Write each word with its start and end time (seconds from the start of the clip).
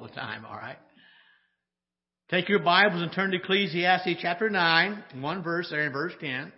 all 0.00 0.06
the 0.06 0.14
time, 0.14 0.44
all 0.44 0.56
right? 0.56 0.78
Take 2.30 2.48
your 2.48 2.60
Bibles 2.60 3.02
and 3.02 3.12
turn 3.12 3.32
to 3.32 3.36
Ecclesiastes 3.36 4.20
chapter 4.20 4.48
9, 4.48 5.04
one 5.20 5.42
verse 5.42 5.68
there 5.68 5.84
in 5.84 5.92
verse 5.92 6.12
10. 6.20 6.52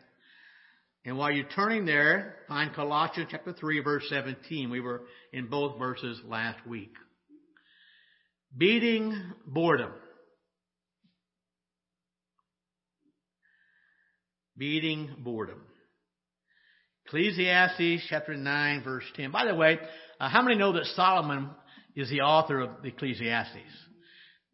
And 1.04 1.18
while 1.18 1.32
you're 1.32 1.48
turning 1.48 1.84
there, 1.84 2.36
find 2.46 2.72
Colossians 2.72 3.28
chapter 3.30 3.52
3, 3.52 3.80
verse 3.80 4.04
17. 4.08 4.70
We 4.70 4.80
were 4.80 5.02
in 5.32 5.48
both 5.48 5.78
verses 5.78 6.20
last 6.24 6.64
week. 6.66 6.92
Beating 8.56 9.20
boredom. 9.46 9.92
Beating 14.56 15.10
boredom. 15.18 15.62
Ecclesiastes 17.06 18.06
chapter 18.08 18.36
9, 18.36 18.84
verse 18.84 19.04
10. 19.16 19.32
By 19.32 19.46
the 19.46 19.54
way, 19.54 19.78
uh, 20.20 20.28
how 20.28 20.42
many 20.42 20.56
know 20.56 20.74
that 20.74 20.84
Solomon 20.94 21.50
is 21.94 22.08
the 22.10 22.20
author 22.20 22.60
of 22.60 22.70
Ecclesiastes? 22.84 23.56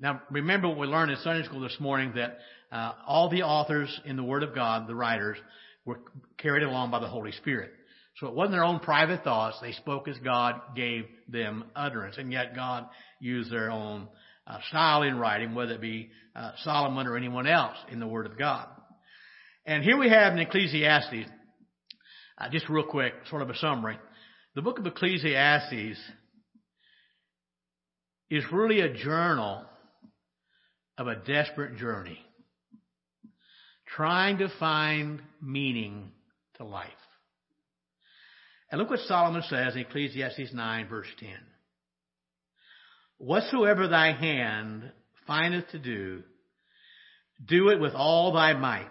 Now, 0.00 0.22
remember 0.30 0.68
what 0.68 0.78
we 0.78 0.86
learned 0.86 1.10
in 1.10 1.16
Sunday 1.18 1.44
school 1.44 1.60
this 1.60 1.76
morning 1.80 2.12
that 2.14 2.38
uh, 2.70 2.92
all 3.06 3.28
the 3.28 3.42
authors 3.42 4.00
in 4.04 4.16
the 4.16 4.22
Word 4.22 4.42
of 4.42 4.54
God, 4.54 4.86
the 4.86 4.94
writers, 4.94 5.38
were 5.84 6.00
carried 6.36 6.62
along 6.62 6.90
by 6.90 7.00
the 7.00 7.08
Holy 7.08 7.32
Spirit. 7.32 7.72
So 8.18 8.26
it 8.26 8.34
wasn't 8.34 8.52
their 8.52 8.64
own 8.64 8.80
private 8.80 9.22
thoughts. 9.22 9.58
They 9.60 9.72
spoke 9.72 10.08
as 10.08 10.16
God 10.18 10.60
gave 10.76 11.04
them 11.28 11.64
utterance. 11.74 12.16
And 12.18 12.32
yet 12.32 12.54
God 12.54 12.86
used 13.20 13.50
their 13.50 13.70
own 13.70 14.08
uh, 14.46 14.58
style 14.68 15.02
in 15.02 15.18
writing, 15.18 15.54
whether 15.54 15.74
it 15.74 15.80
be 15.80 16.10
uh, 16.34 16.52
Solomon 16.62 17.06
or 17.06 17.16
anyone 17.16 17.46
else 17.46 17.76
in 17.90 18.00
the 18.00 18.06
Word 18.06 18.26
of 18.26 18.38
God. 18.38 18.66
And 19.66 19.84
here 19.84 19.96
we 19.96 20.08
have 20.08 20.32
in 20.32 20.38
Ecclesiastes, 20.40 21.28
uh, 22.38 22.48
just 22.50 22.68
real 22.68 22.84
quick, 22.84 23.14
sort 23.30 23.42
of 23.42 23.50
a 23.50 23.56
summary. 23.56 23.98
The 24.54 24.62
book 24.62 24.78
of 24.78 24.86
Ecclesiastes 24.86 25.98
is 28.30 28.44
really 28.52 28.80
a 28.80 28.92
journal 28.92 29.64
of 30.96 31.06
a 31.06 31.16
desperate 31.16 31.76
journey 31.76 32.18
trying 33.86 34.38
to 34.38 34.48
find 34.58 35.22
meaning 35.40 36.10
to 36.56 36.64
life. 36.64 36.88
And 38.70 38.78
look 38.78 38.90
what 38.90 39.00
Solomon 39.00 39.42
says 39.48 39.74
in 39.74 39.80
Ecclesiastes 39.80 40.52
9 40.52 40.88
verse 40.88 41.06
10. 41.20 41.30
Whatsoever 43.18 43.88
thy 43.88 44.12
hand 44.12 44.92
findeth 45.26 45.68
to 45.70 45.78
do, 45.78 46.22
do 47.44 47.70
it 47.70 47.80
with 47.80 47.94
all 47.94 48.32
thy 48.32 48.52
might. 48.52 48.86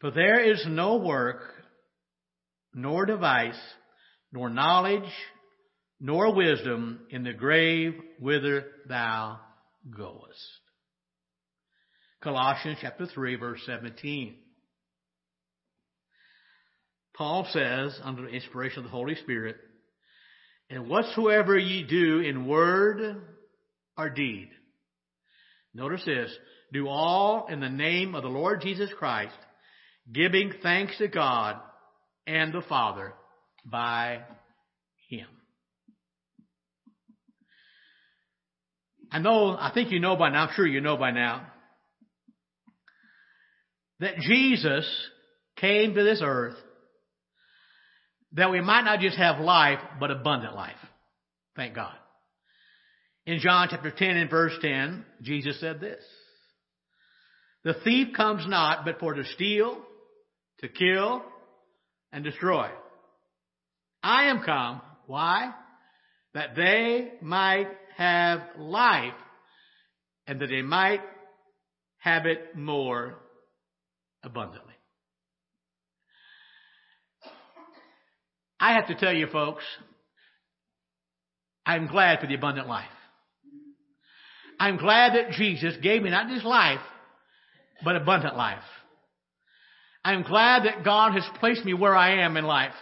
For 0.00 0.10
there 0.10 0.40
is 0.40 0.64
no 0.66 0.96
work, 0.96 1.42
nor 2.72 3.04
device, 3.04 3.60
nor 4.32 4.48
knowledge, 4.48 5.10
nor 6.00 6.34
wisdom 6.34 7.00
in 7.10 7.22
the 7.22 7.32
grave 7.32 7.94
whither 8.18 8.64
thou 8.88 9.38
goest. 9.90 10.60
Colossians 12.22 12.78
chapter 12.80 13.06
3 13.06 13.36
verse 13.36 13.60
17. 13.66 14.34
Paul 17.14 17.46
says, 17.50 17.98
under 18.02 18.22
the 18.22 18.28
inspiration 18.28 18.78
of 18.78 18.84
the 18.84 18.90
Holy 18.90 19.14
Spirit, 19.16 19.56
and 20.70 20.88
whatsoever 20.88 21.58
ye 21.58 21.82
do 21.82 22.20
in 22.20 22.46
word 22.46 23.20
or 23.98 24.08
deed, 24.08 24.48
notice 25.74 26.02
this, 26.06 26.30
do 26.72 26.88
all 26.88 27.46
in 27.50 27.60
the 27.60 27.68
name 27.68 28.14
of 28.14 28.22
the 28.22 28.28
Lord 28.30 28.62
Jesus 28.62 28.88
Christ, 28.98 29.36
giving 30.10 30.52
thanks 30.62 30.96
to 30.96 31.08
God 31.08 31.56
and 32.26 32.54
the 32.54 32.62
Father 32.62 33.12
by 33.66 34.20
Him. 35.10 35.26
I 39.10 39.18
know, 39.18 39.56
I 39.58 39.70
think 39.74 39.90
you 39.90 40.00
know 40.00 40.16
by 40.16 40.30
now, 40.30 40.46
I'm 40.46 40.54
sure 40.54 40.66
you 40.66 40.80
know 40.80 40.96
by 40.96 41.10
now, 41.10 41.46
that 43.98 44.18
Jesus 44.18 44.88
came 45.56 45.94
to 45.94 46.02
this 46.02 46.20
earth 46.24 46.56
that 48.32 48.50
we 48.50 48.60
might 48.60 48.82
not 48.82 49.00
just 49.00 49.16
have 49.16 49.40
life, 49.40 49.80
but 49.98 50.10
abundant 50.10 50.54
life. 50.54 50.76
Thank 51.56 51.74
God. 51.74 51.94
In 53.26 53.40
John 53.40 53.68
chapter 53.70 53.90
10 53.90 54.16
and 54.16 54.30
verse 54.30 54.54
10, 54.62 55.04
Jesus 55.22 55.60
said 55.60 55.80
this. 55.80 56.02
The 57.64 57.74
thief 57.84 58.08
comes 58.16 58.46
not 58.46 58.84
but 58.84 58.98
for 58.98 59.14
to 59.14 59.24
steal, 59.24 59.78
to 60.60 60.68
kill, 60.68 61.22
and 62.12 62.24
destroy. 62.24 62.70
I 64.02 64.24
am 64.30 64.42
come. 64.42 64.80
Why? 65.06 65.52
That 66.34 66.54
they 66.54 67.12
might 67.20 67.68
have 67.96 68.40
life 68.56 69.14
and 70.26 70.40
that 70.40 70.46
they 70.46 70.62
might 70.62 71.00
have 71.98 72.26
it 72.26 72.56
more 72.56 73.16
abundantly. 74.22 74.74
I 78.58 78.74
have 78.74 78.88
to 78.88 78.94
tell 78.94 79.12
you 79.12 79.26
folks, 79.26 79.64
I'm 81.64 81.86
glad 81.86 82.20
for 82.20 82.26
the 82.26 82.34
abundant 82.34 82.68
life. 82.68 82.88
I'm 84.58 84.76
glad 84.76 85.14
that 85.14 85.32
Jesus 85.32 85.74
gave 85.82 86.02
me 86.02 86.10
not 86.10 86.28
just 86.28 86.44
life, 86.44 86.80
but 87.82 87.96
abundant 87.96 88.36
life. 88.36 88.58
I'm 90.04 90.22
glad 90.22 90.64
that 90.64 90.84
God 90.84 91.12
has 91.12 91.24
placed 91.38 91.64
me 91.64 91.74
where 91.74 91.96
I 91.96 92.24
am 92.24 92.36
in 92.36 92.44
life 92.44 92.74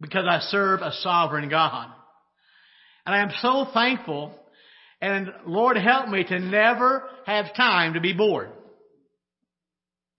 because 0.00 0.24
I 0.28 0.38
serve 0.40 0.80
a 0.80 0.92
sovereign 1.00 1.48
God. 1.48 1.88
And 3.08 3.14
I 3.14 3.22
am 3.22 3.30
so 3.40 3.66
thankful 3.72 4.34
and 5.00 5.30
Lord 5.46 5.78
help 5.78 6.10
me 6.10 6.24
to 6.24 6.38
never 6.38 7.08
have 7.24 7.54
time 7.56 7.94
to 7.94 8.02
be 8.02 8.12
bored 8.12 8.50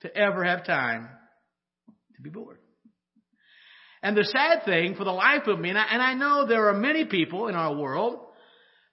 to 0.02 0.16
ever 0.18 0.44
have 0.44 0.66
time 0.66 1.08
to 2.16 2.22
be 2.24 2.32
bored. 2.32 2.58
And 4.02 4.18
the 4.18 4.24
sad 4.24 4.66
thing 4.66 4.96
for 4.96 5.04
the 5.04 5.12
life 5.12 5.46
of 5.46 5.60
me, 5.60 5.70
and 5.70 5.78
I, 5.78 5.86
and 5.92 6.02
I 6.02 6.16
know 6.16 6.48
there 6.48 6.68
are 6.70 6.74
many 6.74 7.06
people 7.06 7.48
in 7.48 7.54
our 7.54 7.76
world, 7.76 8.22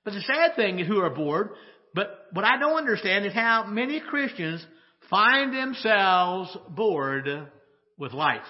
but 0.05 0.13
the 0.13 0.21
sad 0.21 0.57
thing 0.57 0.79
is 0.79 0.87
who 0.87 0.99
are 0.99 1.15
bored, 1.15 1.53
but 1.95 2.27
what 2.35 2.45
I 2.45 2.59
don't 2.59 2.77
understand 2.77 3.25
is 3.25 3.33
how 3.33 3.65
many 3.65 4.01
Christians 4.01 4.63
find 5.09 5.55
themselves 5.55 6.55
bored 6.69 7.49
with 7.97 8.13
life. 8.13 8.43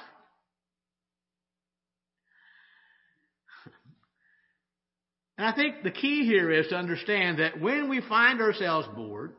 And 5.39 5.47
I 5.47 5.55
think 5.55 5.83
the 5.83 5.91
key 5.91 6.25
here 6.25 6.51
is 6.51 6.69
to 6.69 6.77
understand 6.77 7.39
that 7.39 7.61
when 7.61 7.89
we 7.91 8.01
find 8.01 8.41
ourselves 8.41 8.89
bored, 8.95 9.35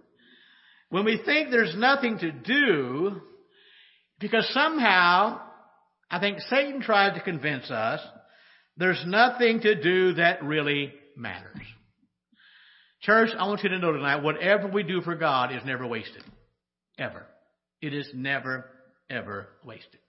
when 0.90 1.06
we 1.06 1.22
think 1.26 1.50
there's 1.50 1.76
nothing 1.76 2.20
to 2.20 2.32
do, 2.32 3.22
because 4.20 4.48
somehow, 4.54 5.42
I 6.10 6.20
think 6.20 6.40
Satan 6.50 6.82
tried 6.82 7.16
to 7.16 7.22
convince 7.22 7.70
us 7.72 8.00
there's 8.78 9.04
nothing 9.08 9.62
to 9.62 9.82
do 9.82 10.14
that 10.14 10.44
really 10.44 10.94
matters. 11.16 11.62
Church, 13.02 13.30
I 13.38 13.48
want 13.48 13.64
you 13.64 13.70
to 13.70 13.80
know 13.80 13.92
tonight, 13.92 14.24
whatever 14.24 14.68
we 14.68 14.84
do 14.84 15.02
for 15.02 15.16
God 15.16 15.52
is 15.52 15.64
never 15.66 15.86
wasted. 15.86 16.24
Ever. 17.00 17.26
It 17.82 17.94
is 17.94 18.10
never, 18.14 18.66
ever 19.10 19.50
wasted. 19.64 20.00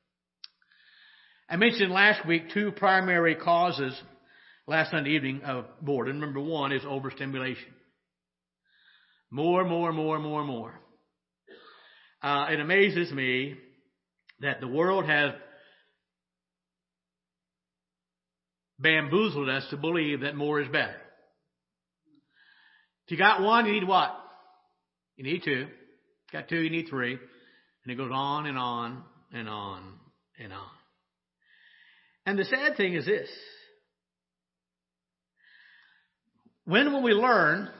I 1.48 1.56
mentioned 1.56 1.93
last 1.93 2.27
week 2.27 2.50
two 2.53 2.72
primary 2.72 3.34
causes 3.34 3.98
last 4.68 4.90
Sunday 4.90 5.10
evening 5.10 5.40
of 5.44 5.64
boredom. 5.80 6.20
Number 6.20 6.40
one 6.40 6.72
is 6.72 6.82
overstimulation. 6.86 7.74
More, 9.30 9.64
more, 9.64 9.92
more, 9.92 10.18
more, 10.18 10.44
more. 10.44 10.80
Uh, 12.22 12.46
it 12.50 12.60
amazes 12.60 13.10
me 13.10 13.54
that 14.40 14.60
the 14.60 14.68
world 14.68 15.06
has 15.06 15.32
bamboozled 18.78 19.48
us 19.48 19.64
to 19.70 19.76
believe 19.76 20.20
that 20.20 20.36
more 20.36 20.60
is 20.60 20.68
better. 20.68 20.96
If 23.06 23.12
you 23.12 23.16
got 23.16 23.40
one, 23.40 23.66
you 23.66 23.72
need 23.72 23.88
what? 23.88 24.14
You 25.16 25.24
need 25.24 25.42
two. 25.44 25.66
Got 26.30 26.48
two, 26.48 26.60
you 26.60 26.71
need 26.71 26.88
three. 26.91 27.12
And 27.12 27.92
it 27.92 27.97
goes 27.97 28.10
on 28.12 28.47
and 28.47 28.59
on 28.59 29.03
and 29.32 29.48
on 29.48 29.82
and 30.38 30.53
on. 30.53 30.68
And 32.26 32.38
the 32.38 32.44
sad 32.44 32.76
thing 32.76 32.94
is 32.94 33.06
this. 33.06 33.30
When 36.68 36.92
will 36.92 37.03
we 37.03 37.12
learn 37.12 37.70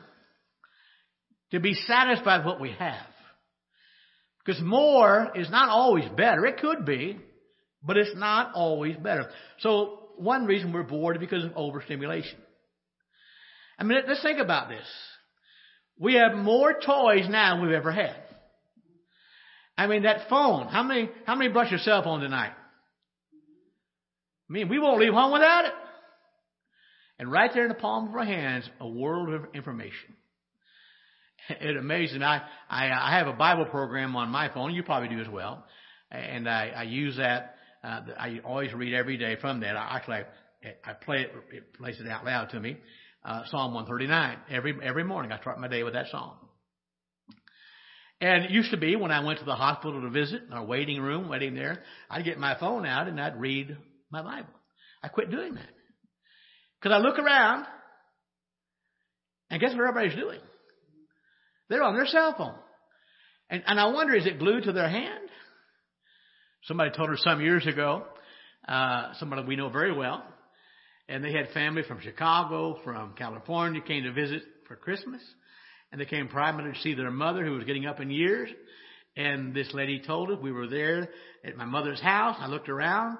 to 1.51 1.61
be 1.61 1.75
satisfied 1.75 2.39
with 2.39 2.47
what 2.47 2.61
we 2.61 2.73
have. 2.73 3.07
Because 4.45 4.63
more 4.63 5.33
is 5.35 5.51
not 5.51 5.69
always 5.69 6.09
better. 6.17 6.47
It 6.47 6.59
could 6.59 6.85
be, 6.85 7.19
but 7.83 7.97
it's 7.97 8.17
not 8.17 8.55
always 8.55 8.97
better. 8.97 9.31
So 9.61 10.09
one 10.17 10.47
reason 10.47 10.73
we're 10.73 10.83
bored 10.83 11.17
is 11.17 11.21
because 11.21 11.45
of 11.45 11.53
overstimulation. 11.55 12.39
I 13.79 13.85
mean, 13.85 13.99
let's 14.07 14.23
think 14.23 14.39
about 14.39 14.69
this. 14.69 14.87
We 15.99 16.15
have 16.15 16.35
more 16.35 16.73
toys 16.73 17.27
now 17.29 17.57
than 17.57 17.67
we've 17.67 17.77
ever 17.77 17.93
had. 17.93 18.17
I 19.77 19.87
mean, 19.87 20.03
that 20.03 20.29
phone. 20.29 20.69
How 20.69 20.83
many, 20.83 21.09
how 21.25 21.37
many 21.37 21.53
brush 21.53 21.71
your 21.71 21.79
cell 21.81 22.03
phone 22.03 22.21
tonight? 22.21 22.53
I 24.49 24.53
mean, 24.53 24.69
we 24.69 24.79
won't 24.79 25.01
leave 25.01 25.13
home 25.13 25.33
without 25.33 25.67
it. 25.67 25.73
And 27.19 27.31
right 27.31 27.51
there 27.53 27.65
in 27.65 27.69
the 27.69 27.75
palm 27.75 28.09
of 28.09 28.15
our 28.15 28.25
hands, 28.25 28.69
a 28.81 28.89
world 28.89 29.33
of 29.33 29.55
information. 29.55 30.15
It 31.49 31.77
amazes 31.77 32.19
me. 32.19 32.25
I, 32.25 32.43
I, 32.69 32.91
I 32.91 33.19
have 33.19 33.27
a 33.27 33.33
Bible 33.33 33.65
program 33.67 34.15
on 34.17 34.29
my 34.29 34.53
phone. 34.53 34.75
You 34.75 34.83
probably 34.83 35.09
do 35.09 35.21
as 35.21 35.29
well. 35.29 35.65
And 36.11 36.49
I, 36.49 36.73
I 36.77 36.83
use 36.83 37.17
that. 37.17 37.57
Uh, 37.83 38.01
I 38.19 38.41
always 38.45 38.73
read 38.75 38.95
every 38.95 39.17
day 39.17 39.37
from 39.41 39.61
that. 39.61 39.77
I 39.77 39.97
actually, 39.97 40.17
I, 40.17 40.91
I 40.91 40.93
play 40.93 41.23
it, 41.23 41.33
it 41.53 41.75
plays 41.75 41.99
it 42.01 42.09
out 42.09 42.25
loud 42.25 42.51
to 42.51 42.61
me. 42.61 42.77
Uh, 43.25 43.43
Psalm 43.47 43.75
139. 43.75 44.39
Every, 44.51 44.77
every 44.83 45.05
morning 45.05 45.33
I 45.33 45.41
start 45.41 45.59
my 45.59 45.69
day 45.69 45.83
with 45.83 45.95
that 45.95 46.07
psalm. 46.11 46.35
And 48.21 48.45
it 48.45 48.51
used 48.51 48.73
to 48.73 48.77
be 48.77 48.97
when 48.97 49.13
I 49.13 49.25
went 49.25 49.39
to 49.39 49.45
the 49.45 49.55
hospital 49.55 50.03
to 50.03 50.11
visit, 50.11 50.43
in 50.47 50.53
our 50.53 50.65
waiting 50.65 51.01
room, 51.01 51.29
waiting 51.29 51.55
there, 51.55 51.83
I'd 52.11 52.25
get 52.25 52.39
my 52.39 52.59
phone 52.59 52.85
out 52.85 53.07
and 53.07 53.21
I'd 53.21 53.41
read 53.41 53.77
my 54.11 54.23
Bible. 54.23 54.53
I 55.03 55.09
quit 55.09 55.31
doing 55.31 55.55
that. 55.55 55.69
Because 56.81 56.95
I 56.95 56.99
look 56.99 57.19
around, 57.19 57.67
and 59.51 59.61
guess 59.61 59.71
what 59.71 59.81
everybody's 59.81 60.19
doing? 60.19 60.41
They're 61.69 61.83
on 61.83 61.95
their 61.95 62.07
cell 62.07 62.35
phone. 62.37 62.55
And, 63.51 63.63
and 63.67 63.81
I 63.81 63.87
wonder, 63.87 64.15
is 64.15 64.27
it 64.27 64.39
glued 64.39 64.65
to 64.65 64.73
their 64.73 64.89
hand? 64.89 65.29
Somebody 66.65 66.91
told 66.97 67.09
her 67.09 67.17
some 67.17 67.41
years 67.41 67.67
ago, 67.67 68.05
uh, 68.67 69.13
somebody 69.19 69.43
we 69.43 69.57
know 69.57 69.71
very 69.71 69.97
well, 69.97 70.23
and 71.09 71.25
they 71.25 71.33
had 71.33 71.51
family 71.55 71.83
from 71.87 72.01
Chicago, 72.01 72.79
from 72.85 73.15
California, 73.15 73.81
came 73.81 74.05
to 74.05 74.13
visit 74.13 74.43
for 74.67 74.77
Christmas, 74.77 75.23
and 75.91 76.01
they 76.01 76.05
came 76.05 76.29
primarily 76.29 76.75
to 76.75 76.81
see 76.81 76.95
their 76.95 77.11
mother, 77.11 77.45
who 77.45 77.53
was 77.53 77.65
getting 77.65 77.87
up 77.87 78.01
in 78.01 78.11
years. 78.11 78.51
And 79.17 79.55
this 79.55 79.73
lady 79.73 80.03
told 80.07 80.31
us 80.31 80.39
we 80.41 80.53
were 80.53 80.69
there 80.69 81.09
at 81.45 81.57
my 81.57 81.65
mother's 81.65 82.01
house. 82.01 82.37
I 82.39 82.47
looked 82.47 82.69
around, 82.69 83.17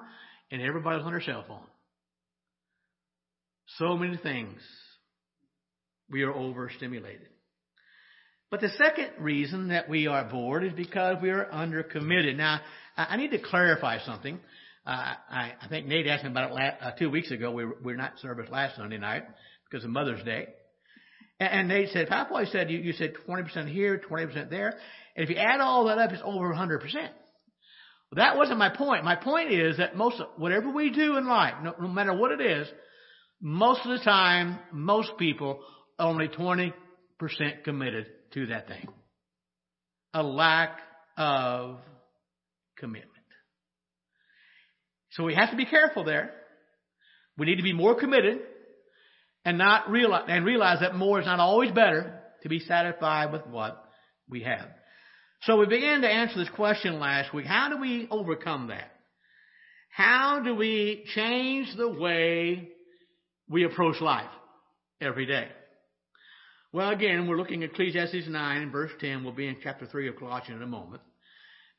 and 0.51 0.61
everybody 0.61 0.97
was 0.97 1.05
on 1.05 1.11
their 1.11 1.21
cell 1.21 1.43
phone. 1.47 1.65
So 3.77 3.95
many 3.97 4.17
things. 4.17 4.59
We 6.09 6.23
are 6.23 6.33
overstimulated. 6.33 7.29
But 8.49 8.61
the 8.61 8.69
second 8.69 9.11
reason 9.19 9.67
that 9.67 9.87
we 9.87 10.07
are 10.07 10.23
bored 10.23 10.63
is 10.63 10.73
because 10.73 11.17
we 11.21 11.29
are 11.29 11.45
undercommitted. 11.45 12.35
Now, 12.35 12.61
I 12.97 13.15
need 13.17 13.31
to 13.31 13.39
clarify 13.39 13.99
something. 13.99 14.39
Uh, 14.85 14.89
I, 14.89 15.53
I 15.61 15.67
think 15.67 15.85
Nate 15.85 16.07
asked 16.07 16.23
me 16.23 16.31
about 16.31 16.49
it 16.49 16.53
last, 16.55 16.75
uh, 16.81 16.91
two 16.97 17.11
weeks 17.11 17.29
ago. 17.29 17.51
We 17.51 17.65
were, 17.65 17.75
we 17.83 17.93
were 17.93 17.97
not 17.97 18.17
service 18.19 18.49
last 18.49 18.75
Sunday 18.75 18.97
night 18.97 19.23
because 19.69 19.85
of 19.85 19.91
Mother's 19.91 20.23
Day. 20.23 20.47
And, 21.39 21.49
and 21.49 21.67
Nate 21.67 21.89
said, 21.89 22.07
Papa, 22.07 22.43
said, 22.51 22.71
you, 22.71 22.79
you 22.79 22.93
said 22.93 23.13
20% 23.27 23.71
here, 23.71 24.01
20% 24.09 24.49
there. 24.49 24.73
And 25.15 25.23
if 25.23 25.29
you 25.29 25.35
add 25.35 25.59
all 25.59 25.85
that 25.85 25.99
up, 25.99 26.11
it's 26.11 26.23
over 26.25 26.51
100%. 26.51 26.81
Well, 26.93 27.11
that 28.15 28.35
wasn't 28.35 28.57
my 28.57 28.75
point. 28.75 29.03
My 29.03 29.15
point 29.15 29.51
is 29.51 29.77
that 29.77 29.95
most, 29.95 30.19
whatever 30.37 30.71
we 30.71 30.89
do 30.89 31.17
in 31.17 31.27
life, 31.27 31.53
no, 31.61 31.75
no 31.79 31.87
matter 31.87 32.13
what 32.13 32.31
it 32.31 32.41
is, 32.41 32.67
most 33.41 33.81
of 33.85 33.97
the 33.97 34.03
time, 34.03 34.59
most 34.71 35.11
people 35.17 35.59
only 35.97 36.27
20% 36.27 36.73
committed 37.63 38.05
to 38.33 38.47
that 38.47 38.67
thing. 38.67 38.87
A 40.13 40.23
lack 40.23 40.79
of 41.17 41.79
commitment. 42.77 43.13
So 45.11 45.23
we 45.23 45.35
have 45.35 45.51
to 45.51 45.57
be 45.57 45.65
careful 45.65 46.03
there. 46.03 46.31
We 47.37 47.45
need 47.45 47.57
to 47.57 47.63
be 47.63 47.73
more 47.73 47.95
committed 47.95 48.39
and 49.45 49.57
not 49.57 49.89
realize, 49.89 50.25
and 50.27 50.45
realize 50.45 50.79
that 50.81 50.95
more 50.95 51.19
is 51.19 51.25
not 51.25 51.39
always 51.39 51.71
better 51.71 52.21
to 52.43 52.49
be 52.49 52.59
satisfied 52.59 53.31
with 53.31 53.45
what 53.47 53.83
we 54.29 54.43
have. 54.43 54.67
So 55.43 55.57
we 55.57 55.65
began 55.65 56.01
to 56.01 56.07
answer 56.07 56.37
this 56.37 56.49
question 56.49 56.99
last 56.99 57.33
week. 57.33 57.45
How 57.45 57.69
do 57.69 57.77
we 57.77 58.07
overcome 58.11 58.67
that? 58.67 58.91
How 59.89 60.41
do 60.43 60.55
we 60.55 61.05
change 61.15 61.75
the 61.77 61.89
way 61.89 62.69
we 63.49 63.65
approach 63.65 63.99
life 64.01 64.29
every 65.01 65.25
day? 65.25 65.47
Well, 66.71 66.91
again, 66.91 67.27
we're 67.27 67.37
looking 67.37 67.63
at 67.63 67.71
Ecclesiastes 67.71 68.27
9 68.27 68.61
and 68.61 68.71
verse 68.71 68.91
10. 68.99 69.23
We'll 69.23 69.33
be 69.33 69.47
in 69.47 69.57
chapter 69.63 69.87
3 69.87 70.09
of 70.09 70.17
Colossians 70.17 70.57
in 70.57 70.63
a 70.63 70.67
moment. 70.67 71.01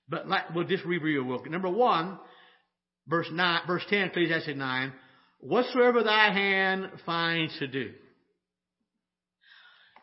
But 0.08 0.26
we'll 0.54 0.66
just 0.66 0.84
review 0.84 1.22
real 1.22 1.38
quick. 1.38 1.52
Number 1.52 1.70
one, 1.70 2.18
verse 3.06 3.28
9, 3.30 3.60
verse 3.68 3.84
10, 3.88 4.08
Ecclesiastes 4.08 4.56
9. 4.56 4.92
Whatsoever 5.38 6.02
thy 6.02 6.32
hand 6.32 6.90
finds 7.06 7.56
to 7.60 7.68
do, 7.68 7.92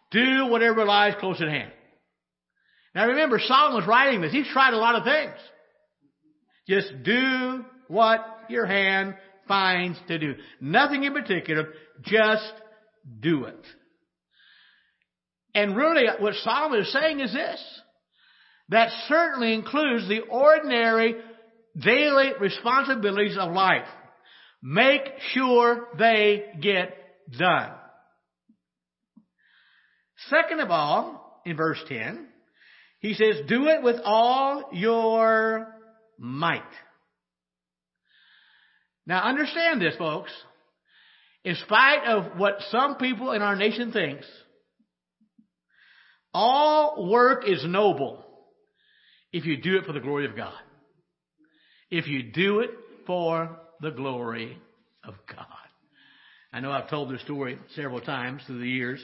do 0.09 0.47
whatever 0.47 0.85
lies 0.85 1.15
close 1.19 1.41
at 1.41 1.49
hand. 1.49 1.73
Now 2.95 3.07
remember, 3.07 3.39
Solomon 3.45 3.75
was 3.75 3.87
writing 3.87 4.21
this. 4.21 4.31
He's 4.31 4.47
tried 4.47 4.73
a 4.73 4.77
lot 4.77 4.95
of 4.95 5.03
things. 5.03 5.35
Just 6.67 7.03
do 7.03 7.65
what 7.89 8.25
your 8.49 8.65
hand 8.65 9.15
finds 9.47 9.99
to 10.07 10.17
do. 10.17 10.35
Nothing 10.61 11.03
in 11.03 11.13
particular. 11.13 11.73
Just 12.03 12.53
do 13.19 13.45
it. 13.45 13.65
And 15.53 15.75
really, 15.75 16.03
what 16.19 16.35
Solomon 16.35 16.81
is 16.81 16.93
saying 16.93 17.19
is 17.19 17.33
this. 17.33 17.81
That 18.69 18.89
certainly 19.07 19.53
includes 19.53 20.07
the 20.07 20.21
ordinary 20.21 21.15
daily 21.77 22.31
responsibilities 22.39 23.37
of 23.39 23.53
life. 23.53 23.87
Make 24.61 25.03
sure 25.31 25.87
they 25.97 26.45
get 26.61 26.97
done. 27.37 27.71
Second 30.29 30.59
of 30.59 30.71
all, 30.71 31.41
in 31.45 31.55
verse 31.55 31.79
10, 31.87 32.27
he 32.99 33.13
says, 33.13 33.37
do 33.47 33.67
it 33.67 33.83
with 33.83 33.97
all 34.03 34.69
your 34.73 35.67
might. 36.17 36.61
Now 39.07 39.23
understand 39.23 39.81
this, 39.81 39.95
folks. 39.95 40.31
In 41.45 41.55
spite 41.55 42.03
of 42.05 42.37
what 42.37 42.57
some 42.69 42.97
people 42.97 43.31
in 43.31 43.41
our 43.41 43.55
nation 43.55 43.93
thinks, 43.93 44.25
all 46.33 47.09
work 47.09 47.47
is 47.47 47.63
noble 47.65 48.23
if 49.31 49.45
you 49.45 49.57
do 49.57 49.77
it 49.77 49.85
for 49.85 49.93
the 49.93 50.01
glory 50.01 50.25
of 50.25 50.35
God. 50.35 50.53
If 51.89 52.07
you 52.07 52.21
do 52.21 52.59
it 52.59 52.71
for 53.07 53.57
the 53.81 53.91
glory 53.91 54.57
of 55.05 55.13
God. 55.33 55.45
I 56.51 56.59
know 56.59 56.71
I've 56.71 56.89
told 56.89 57.09
this 57.09 57.21
story 57.21 57.57
several 57.75 58.01
times 58.01 58.41
through 58.45 58.59
the 58.59 58.69
years, 58.69 59.03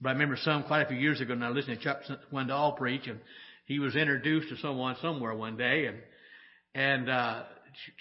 but 0.00 0.10
I 0.10 0.12
remember 0.12 0.38
some 0.42 0.62
quite 0.64 0.82
a 0.82 0.88
few 0.88 0.96
years 0.96 1.20
ago, 1.20 1.34
and 1.34 1.44
I 1.44 1.50
listened 1.50 1.78
to 1.78 1.84
Chuck 1.84 2.00
Swindoll 2.32 2.76
preach, 2.78 3.06
and 3.06 3.20
he 3.66 3.78
was 3.78 3.94
introduced 3.94 4.48
to 4.48 4.56
someone 4.56 4.96
somewhere 5.02 5.34
one 5.34 5.56
day, 5.56 5.86
and 5.86 5.98
and 6.74 7.10
uh, 7.10 7.42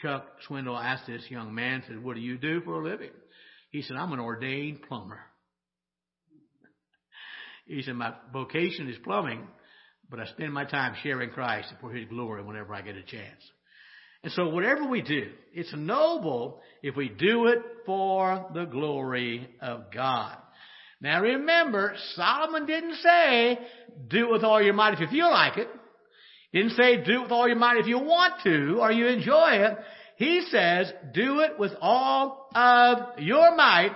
Chuck 0.01 0.25
Swindoll 0.47 0.81
asked 0.81 1.07
this 1.07 1.29
young 1.29 1.53
man, 1.53 1.83
said, 1.88 2.03
"What 2.03 2.15
do 2.15 2.21
you 2.21 2.38
do 2.38 2.62
for 2.62 2.81
a 2.81 2.83
living?" 2.83 3.12
He 3.71 3.81
said, 3.81 3.97
"I'm 3.97 4.12
an 4.13 4.19
ordained 4.19 4.83
plumber." 4.83 5.19
He 7.65 7.81
said, 7.83 7.95
my 7.95 8.13
vocation 8.33 8.90
is 8.90 8.97
plumbing, 9.04 9.47
but 10.09 10.19
I 10.19 10.25
spend 10.25 10.54
my 10.54 10.66
time 10.66 10.95
sharing 11.04 11.30
Christ 11.30 11.73
for 11.80 11.92
His 11.92 12.07
glory 12.09 12.44
whenever 12.44 12.73
I 12.73 12.81
get 12.81 12.97
a 12.97 13.04
chance. 13.04 13.42
And 14.23 14.33
so 14.33 14.49
whatever 14.49 14.87
we 14.87 15.01
do, 15.01 15.31
it's 15.54 15.73
noble 15.73 16.61
if 16.83 16.95
we 16.95 17.09
do 17.09 17.47
it 17.47 17.59
for 17.85 18.49
the 18.54 18.66
glory 18.66 19.49
of 19.61 19.92
God. 19.94 20.37
Now 20.99 21.21
remember, 21.21 21.95
Solomon 22.16 22.66
didn't 22.66 22.95
say, 22.95 23.57
do 24.09 24.28
it 24.28 24.31
with 24.31 24.44
all 24.44 24.61
your 24.61 24.73
might 24.73 24.94
if 24.94 24.99
you 24.99 25.07
feel 25.07 25.31
like 25.31 25.57
it. 25.57 25.68
He 26.51 26.59
didn't 26.59 26.75
say, 26.75 27.03
do 27.03 27.19
it 27.19 27.21
with 27.23 27.31
all 27.31 27.47
your 27.47 27.57
might 27.57 27.77
if 27.77 27.87
you 27.87 27.99
want 27.99 28.41
to 28.43 28.79
or 28.81 28.91
you 28.91 29.07
enjoy 29.07 29.51
it. 29.51 29.77
He 30.17 30.41
says, 30.49 30.91
do 31.13 31.39
it 31.39 31.57
with 31.57 31.71
all 31.81 32.49
of 32.53 33.19
your 33.19 33.55
might 33.55 33.91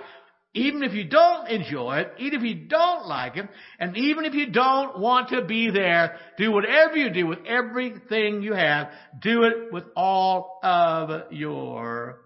even 0.56 0.84
if 0.84 0.94
you 0.94 1.04
don't 1.04 1.50
enjoy 1.50 1.98
it, 1.98 2.14
even 2.18 2.40
if 2.40 2.46
you 2.46 2.68
don't 2.68 3.08
like 3.08 3.36
it, 3.36 3.46
and 3.78 3.98
even 3.98 4.24
if 4.24 4.34
you 4.34 4.52
don't 4.52 4.98
want 5.00 5.30
to 5.30 5.44
be 5.44 5.70
there, 5.70 6.18
do 6.38 6.50
whatever 6.50 6.96
you 6.96 7.10
do 7.10 7.28
with 7.28 7.40
everything 7.46 8.42
you 8.42 8.54
have, 8.54 8.88
do 9.22 9.44
it 9.44 9.74
with 9.74 9.84
all 9.98 10.60
of 10.64 11.34
your 11.34 12.22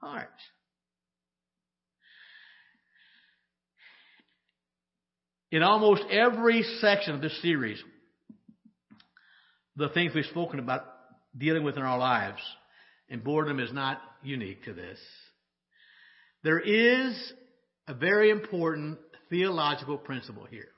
heart. 0.00 0.28
In 5.52 5.62
almost 5.62 6.02
every 6.10 6.64
section 6.80 7.14
of 7.14 7.20
this 7.20 7.40
series, 7.42 7.78
the 9.76 9.88
things 9.90 10.12
we've 10.14 10.24
spoken 10.26 10.58
about 10.58 10.84
dealing 11.36 11.64
with 11.64 11.76
in 11.76 11.82
our 11.82 11.98
lives, 11.98 12.40
and 13.08 13.24
boredom 13.24 13.58
is 13.58 13.72
not 13.72 14.00
unique 14.22 14.64
to 14.64 14.72
this. 14.72 14.98
There 16.44 16.60
is 16.60 17.32
a 17.86 17.94
very 17.94 18.30
important 18.30 18.98
theological 19.30 19.96
principle 19.96 20.44
here. 20.44 20.68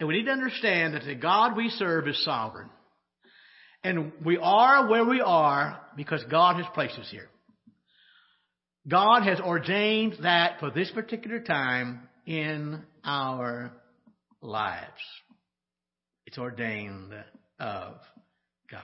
And 0.00 0.08
we 0.08 0.16
need 0.16 0.26
to 0.26 0.32
understand 0.32 0.94
that 0.94 1.04
the 1.04 1.14
God 1.14 1.56
we 1.56 1.68
serve 1.68 2.08
is 2.08 2.24
sovereign. 2.24 2.70
And 3.84 4.12
we 4.24 4.38
are 4.38 4.88
where 4.88 5.04
we 5.04 5.20
are 5.20 5.80
because 5.96 6.24
God 6.30 6.56
has 6.56 6.66
placed 6.74 6.98
us 6.98 7.08
here. 7.10 7.28
God 8.88 9.22
has 9.22 9.38
ordained 9.40 10.16
that 10.22 10.58
for 10.58 10.70
this 10.70 10.90
particular 10.90 11.40
time 11.40 12.08
in 12.26 12.82
our 13.04 13.72
lives. 14.40 14.90
It's 16.32 16.38
ordained 16.38 17.12
of 17.60 17.96
God. 18.70 18.80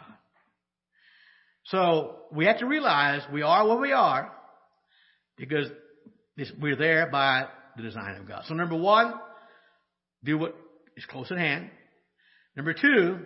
So 1.65 2.17
we 2.31 2.45
have 2.45 2.59
to 2.59 2.67
realize 2.67 3.23
we 3.33 3.41
are 3.41 3.67
where 3.67 3.79
we 3.79 3.91
are 3.91 4.31
Because 5.39 5.69
we're 6.61 6.77
there 6.77 7.09
by 7.11 7.47
the 7.75 7.83
design 7.83 8.17
of 8.17 8.29
God. 8.29 8.45
So 8.49 8.53
number 8.53 8.77
one, 8.77 9.15
do 10.23 10.37
what 10.37 10.57
is 10.99 11.07
close 11.07 11.33
at 11.33 11.39
hand. 11.39 11.71
Number 12.55 12.75
two, 12.75 13.21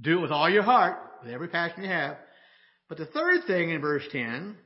do 0.00 0.18
it 0.18 0.22
with 0.22 0.32
all 0.32 0.50
your 0.50 0.64
heart, 0.64 0.98
with 1.22 1.32
every 1.32 1.46
passion 1.46 1.84
you 1.84 1.90
have. 1.90 2.16
But 2.88 2.98
the 2.98 3.06
third 3.06 3.42
thing 3.46 3.70
in 3.70 3.80
verse 3.80 4.02
10, 4.10 4.56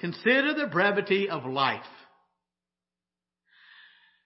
consider 0.00 0.54
the 0.54 0.66
brevity 0.66 1.30
of 1.30 1.46
life. 1.46 1.84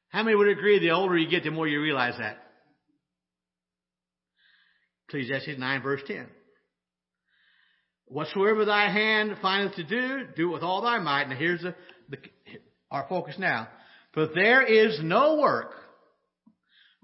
How 0.08 0.22
many 0.22 0.34
would 0.34 0.48
agree 0.48 0.78
the 0.78 0.92
older 0.92 1.18
you 1.18 1.28
get, 1.28 1.44
the 1.44 1.50
more 1.50 1.68
you 1.68 1.82
realize 1.82 2.14
that? 2.18 2.45
Ecclesiastes 5.08 5.58
9 5.58 5.82
verse 5.82 6.00
10. 6.06 6.26
Whatsoever 8.06 8.64
thy 8.64 8.90
hand 8.90 9.36
findeth 9.42 9.76
to 9.76 9.84
do, 9.84 10.26
do 10.36 10.50
it 10.50 10.52
with 10.52 10.62
all 10.62 10.82
thy 10.82 10.98
might. 10.98 11.28
Now 11.28 11.36
here's 11.36 11.62
the, 11.62 11.74
the, 12.08 12.18
our 12.90 13.06
focus 13.08 13.34
now. 13.38 13.68
For 14.14 14.28
there 14.28 14.62
is 14.62 14.98
no 15.02 15.36
work, 15.36 15.72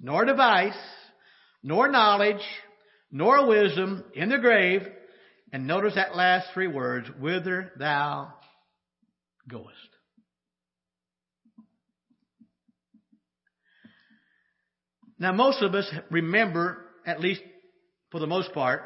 nor 0.01 0.25
device, 0.25 0.79
nor 1.63 1.89
knowledge, 1.89 2.43
nor 3.11 3.47
wisdom 3.47 4.05
in 4.15 4.29
the 4.29 4.39
grave. 4.39 4.83
And 5.53 5.67
notice 5.67 5.97
that 5.97 6.17
last 6.17 6.49
three 6.55 6.69
words, 6.69 7.09
whither 7.21 7.73
thou 7.79 8.33
goest. 9.49 9.69
Now 15.19 15.33
most 15.33 15.63
of 15.63 15.75
us 15.75 15.89
remember, 16.11 16.87
at 17.07 17.21
least 17.21 17.43
for 18.13 18.21
the 18.21 18.27
most 18.27 18.53
part, 18.53 18.83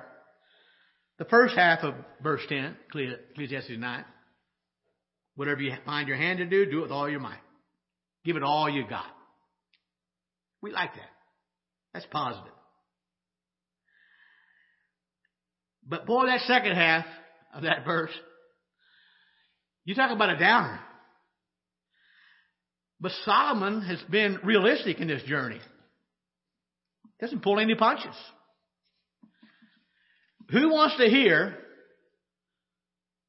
the 1.18 1.24
first 1.26 1.54
half 1.56 1.80
of 1.80 1.94
verse 2.22 2.42
10, 2.48 2.76
Ecclesiastes 2.94 3.72
9. 3.76 4.04
Whatever 5.34 5.60
you 5.60 5.72
find 5.84 6.08
your 6.08 6.16
hand 6.16 6.38
to 6.38 6.46
do, 6.46 6.64
do 6.64 6.78
it 6.78 6.82
with 6.82 6.90
all 6.92 7.10
your 7.10 7.20
might. 7.20 7.40
Give 8.24 8.36
it 8.36 8.42
all 8.42 8.70
you 8.70 8.86
got. 8.88 9.06
We 10.62 10.72
like 10.72 10.94
that. 10.94 11.10
That's 11.92 12.06
positive. 12.06 12.52
But 15.86 16.06
boy, 16.06 16.26
that 16.26 16.40
second 16.46 16.74
half 16.74 17.04
of 17.54 17.64
that 17.64 17.84
verse, 17.84 18.10
you 19.84 19.94
talk 19.94 20.10
about 20.10 20.30
a 20.30 20.38
downer. 20.38 20.80
But 23.00 23.12
Solomon 23.24 23.82
has 23.82 24.00
been 24.10 24.40
realistic 24.42 25.00
in 25.00 25.08
this 25.08 25.22
journey. 25.24 25.60
Doesn't 27.20 27.42
pull 27.42 27.60
any 27.60 27.74
punches. 27.74 28.14
Who 30.50 30.70
wants 30.70 30.96
to 30.98 31.08
hear 31.08 31.56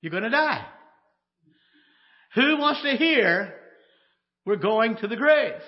you're 0.02 0.12
going 0.12 0.24
to 0.24 0.30
die? 0.30 0.66
Who 2.36 2.58
wants 2.58 2.82
to 2.84 2.92
hear 2.92 3.54
we're 4.46 4.58
going 4.58 4.98
to 4.98 5.08
the 5.08 5.16
grave? 5.16 5.60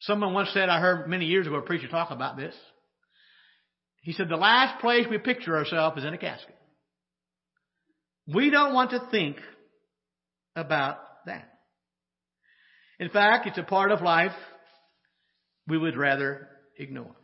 Someone 0.00 0.34
once 0.34 0.50
said, 0.52 0.68
I 0.68 0.80
heard 0.80 1.08
many 1.08 1.26
years 1.26 1.46
ago 1.46 1.56
a 1.56 1.62
preacher 1.62 1.86
talk 1.86 2.10
about 2.10 2.36
this. 2.36 2.54
He 4.02 4.12
said, 4.12 4.28
the 4.28 4.36
last 4.36 4.80
place 4.80 5.06
we 5.08 5.18
picture 5.18 5.56
ourselves 5.56 5.98
is 5.98 6.04
in 6.04 6.12
a 6.12 6.18
casket. 6.18 6.56
We 8.26 8.50
don't 8.50 8.74
want 8.74 8.90
to 8.90 9.08
think 9.12 9.36
about 10.56 10.98
that. 11.26 11.48
In 12.98 13.10
fact, 13.10 13.46
it's 13.46 13.58
a 13.58 13.62
part 13.62 13.92
of 13.92 14.02
life 14.02 14.32
we 15.68 15.78
would 15.78 15.96
rather 15.96 16.48
ignore. 16.76 17.14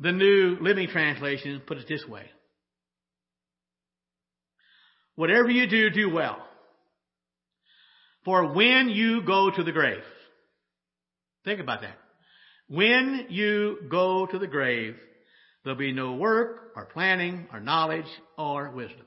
The 0.00 0.12
New 0.12 0.58
Living 0.60 0.88
Translation 0.88 1.62
puts 1.66 1.82
it 1.82 1.88
this 1.88 2.04
way. 2.06 2.26
Whatever 5.14 5.50
you 5.50 5.66
do, 5.66 5.90
do 5.90 6.10
well. 6.10 6.38
For 8.24 8.52
when 8.52 8.90
you 8.90 9.22
go 9.22 9.50
to 9.50 9.62
the 9.62 9.72
grave, 9.72 10.02
think 11.44 11.60
about 11.60 11.80
that. 11.80 11.96
When 12.68 13.26
you 13.30 13.78
go 13.88 14.26
to 14.26 14.38
the 14.38 14.48
grave, 14.48 14.96
there'll 15.64 15.78
be 15.78 15.92
no 15.92 16.14
work 16.14 16.72
or 16.74 16.86
planning 16.86 17.46
or 17.52 17.60
knowledge 17.60 18.06
or 18.36 18.70
wisdom. 18.70 19.06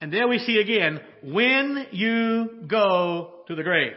And 0.00 0.12
there 0.12 0.28
we 0.28 0.38
see 0.40 0.58
again, 0.58 1.00
when 1.22 1.86
you 1.92 2.64
go 2.66 3.44
to 3.48 3.54
the 3.54 3.62
grave. 3.62 3.94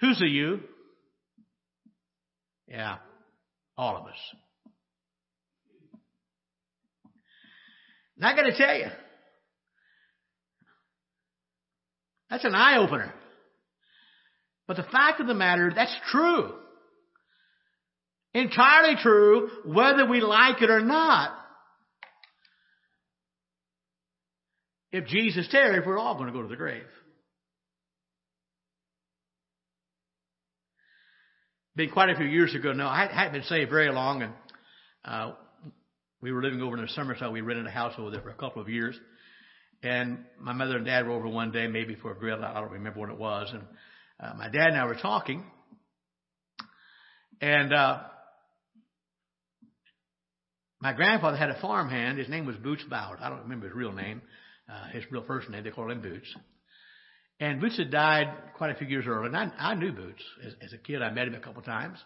Who's 0.00 0.18
the 0.18 0.26
you? 0.26 0.60
Yeah, 2.66 2.96
all 3.76 3.96
of 3.96 4.06
us. 4.06 4.18
And 8.16 8.26
I 8.26 8.36
gotta 8.36 8.56
tell 8.56 8.76
you, 8.76 8.86
that's 12.30 12.44
an 12.44 12.54
eye 12.54 12.78
opener. 12.78 13.12
But 14.66 14.76
the 14.76 14.82
fact 14.84 15.20
of 15.20 15.26
the 15.26 15.34
matter, 15.34 15.72
that's 15.74 15.94
true. 16.10 16.52
Entirely 18.32 18.96
true, 19.00 19.50
whether 19.64 20.06
we 20.06 20.20
like 20.20 20.62
it 20.62 20.70
or 20.70 20.80
not. 20.80 21.30
If 24.90 25.06
Jesus 25.06 25.46
tarries, 25.50 25.84
we're 25.86 25.98
all 25.98 26.14
going 26.14 26.26
to 26.26 26.32
go 26.32 26.42
to 26.42 26.48
the 26.48 26.56
grave. 26.56 26.84
Been 31.76 31.90
quite 31.90 32.10
a 32.10 32.16
few 32.16 32.26
years 32.26 32.54
ago 32.54 32.72
now. 32.72 32.88
I 32.88 33.06
hadn't 33.06 33.32
been 33.32 33.42
saved 33.42 33.70
very 33.70 33.90
long, 33.90 34.22
and 34.22 34.32
uh, 35.04 35.32
we 36.20 36.32
were 36.32 36.42
living 36.42 36.62
over 36.62 36.76
in 36.76 36.82
the 36.82 36.88
Somerset. 36.88 37.32
We 37.32 37.40
rented 37.40 37.66
a 37.66 37.70
house 37.70 37.94
over 37.98 38.10
there 38.10 38.22
for 38.22 38.30
a 38.30 38.34
couple 38.34 38.62
of 38.62 38.68
years. 38.68 38.98
And 39.82 40.24
my 40.40 40.54
mother 40.54 40.76
and 40.76 40.86
dad 40.86 41.06
were 41.06 41.12
over 41.12 41.28
one 41.28 41.50
day, 41.50 41.66
maybe 41.66 41.94
for 41.96 42.12
a 42.12 42.14
grill. 42.14 42.42
I 42.42 42.58
don't 42.60 42.72
remember 42.72 43.00
what 43.00 43.10
it 43.10 43.18
was. 43.18 43.52
And 43.52 43.62
uh, 44.18 44.34
my 44.34 44.48
dad 44.48 44.68
and 44.68 44.78
I 44.78 44.86
were 44.86 44.94
talking. 44.94 45.44
And 47.42 47.74
uh, 47.74 48.00
my 50.80 50.94
grandfather 50.94 51.36
had 51.36 51.50
a 51.50 51.60
farmhand. 51.60 52.18
His 52.18 52.28
name 52.28 52.46
was 52.46 52.56
Boots 52.56 52.84
Ballard. 52.88 53.18
I 53.20 53.28
don't 53.28 53.42
remember 53.42 53.66
his 53.66 53.76
real 53.76 53.92
name. 53.92 54.22
Uh, 54.66 54.88
his 54.92 55.04
real 55.10 55.24
first 55.24 55.50
name, 55.50 55.62
they 55.64 55.70
called 55.70 55.90
him 55.90 56.00
Boots. 56.00 56.34
And 57.40 57.60
Boots 57.60 57.78
had 57.78 57.90
died 57.90 58.28
quite 58.56 58.70
a 58.70 58.74
few 58.74 58.86
years 58.86 59.06
earlier, 59.06 59.26
and 59.26 59.36
I, 59.36 59.50
I 59.58 59.74
knew 59.74 59.92
Boots 59.92 60.22
as, 60.44 60.54
as 60.62 60.72
a 60.72 60.78
kid. 60.78 61.02
I 61.02 61.10
met 61.10 61.26
him 61.26 61.34
a 61.34 61.40
couple 61.40 61.60
of 61.60 61.66
times. 61.66 61.98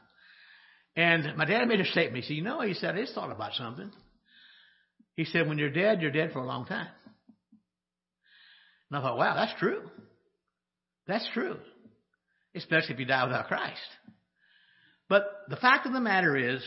And 0.97 1.37
my 1.37 1.44
dad 1.44 1.68
made 1.68 1.80
a 1.80 1.85
statement. 1.85 2.25
He 2.25 2.28
said, 2.28 2.37
"You 2.37 2.42
know," 2.42 2.61
he 2.62 2.75
said, 2.75 2.97
"I 2.97 3.00
just 3.00 3.14
thought 3.14 3.30
about 3.30 3.52
something." 3.54 3.92
He 5.16 5.25
said, 5.25 5.47
"When 5.47 5.58
you're 5.58 5.70
dead, 5.70 6.00
you're 6.00 6.11
dead 6.11 6.32
for 6.32 6.40
a 6.40 6.47
long 6.47 6.66
time." 6.66 6.88
And 8.90 8.99
I 8.99 9.02
thought, 9.02 9.18
"Wow, 9.18 9.35
that's 9.35 9.58
true. 9.61 9.88
That's 11.06 11.28
true, 11.32 11.56
especially 12.54 12.94
if 12.94 13.00
you 13.00 13.06
die 13.06 13.25
without 13.25 13.49
Christ." 13.49 13.80
But 15.08 15.25
the 15.49 15.56
fact 15.56 15.87
of 15.87 15.92
the 15.92 16.00
matter 16.00 16.37
is, 16.37 16.62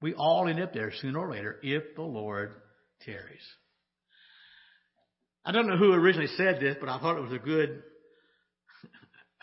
we 0.00 0.14
all 0.14 0.46
end 0.48 0.60
up 0.60 0.72
there 0.72 0.92
sooner 0.92 1.18
or 1.18 1.30
later 1.30 1.58
if 1.62 1.94
the 1.96 2.02
Lord 2.02 2.52
tarries. 3.00 3.42
I 5.46 5.52
don't 5.52 5.68
know 5.68 5.76
who 5.76 5.92
originally 5.92 6.26
said 6.36 6.58
this, 6.60 6.76
but 6.80 6.88
I 6.88 6.98
thought 6.98 7.16
it 7.16 7.22
was 7.22 7.32
a 7.32 7.38
good, 7.38 7.84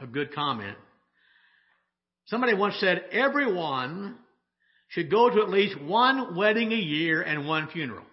a 0.01 0.05
good 0.05 0.35
comment. 0.35 0.77
Somebody 2.25 2.53
once 2.55 2.75
said, 2.81 3.05
everyone 3.13 4.17
should 4.89 5.09
go 5.09 5.29
to 5.29 5.41
at 5.41 5.49
least 5.49 5.81
one 5.81 6.35
wedding 6.35 6.73
a 6.73 6.75
year 6.75 7.21
and 7.21 7.47
one 7.47 7.69
funeral. 7.71 8.03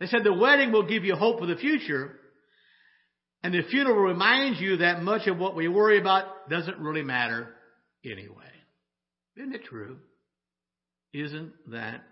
They 0.00 0.06
said 0.06 0.24
the 0.24 0.32
wedding 0.32 0.72
will 0.72 0.86
give 0.86 1.04
you 1.04 1.14
hope 1.14 1.38
for 1.38 1.46
the 1.46 1.56
future, 1.56 2.18
and 3.44 3.54
the 3.54 3.62
funeral 3.70 3.96
reminds 3.96 4.60
you 4.60 4.78
that 4.78 5.02
much 5.02 5.28
of 5.28 5.38
what 5.38 5.54
we 5.54 5.68
worry 5.68 6.00
about 6.00 6.50
doesn't 6.50 6.78
really 6.78 7.02
matter 7.02 7.54
anyway. 8.04 8.44
Isn't 9.36 9.54
it 9.54 9.64
true? 9.64 9.98
Isn't 11.12 11.52
that 11.70 12.02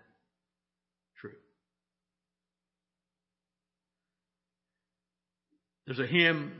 There's 5.87 5.99
a 5.99 6.05
hymn 6.05 6.51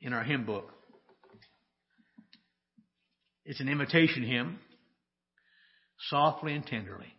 in 0.00 0.12
our 0.12 0.22
hymn 0.22 0.46
book. 0.46 0.70
It's 3.44 3.60
an 3.60 3.68
invitation 3.68 4.22
hymn, 4.22 4.60
softly 6.10 6.54
and 6.54 6.64
tenderly. 6.64 7.12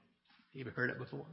You 0.54 0.62
ever 0.62 0.72
heard 0.72 0.90
it 0.90 0.98
before? 0.98 1.26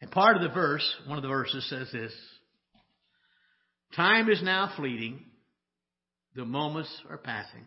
And 0.00 0.12
part 0.12 0.36
of 0.36 0.42
the 0.42 0.54
verse, 0.54 0.88
one 1.06 1.18
of 1.18 1.22
the 1.22 1.28
verses 1.28 1.68
says 1.68 1.88
this 1.92 2.14
Time 3.96 4.30
is 4.30 4.42
now 4.44 4.72
fleeting, 4.76 5.24
the 6.36 6.44
moments 6.44 6.90
are 7.10 7.18
passing, 7.18 7.64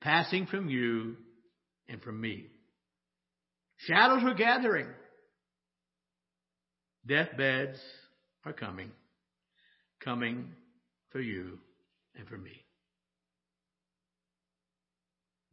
passing 0.00 0.46
from 0.46 0.68
you 0.68 1.16
and 1.88 2.00
from 2.02 2.20
me. 2.20 2.46
Shadows 3.78 4.22
are 4.22 4.34
gathering 4.34 4.86
Deathbeds 7.06 7.78
are 8.44 8.52
coming, 8.52 8.90
coming 10.02 10.48
for 11.10 11.20
you 11.20 11.58
and 12.16 12.26
for 12.28 12.36
me. 12.36 12.66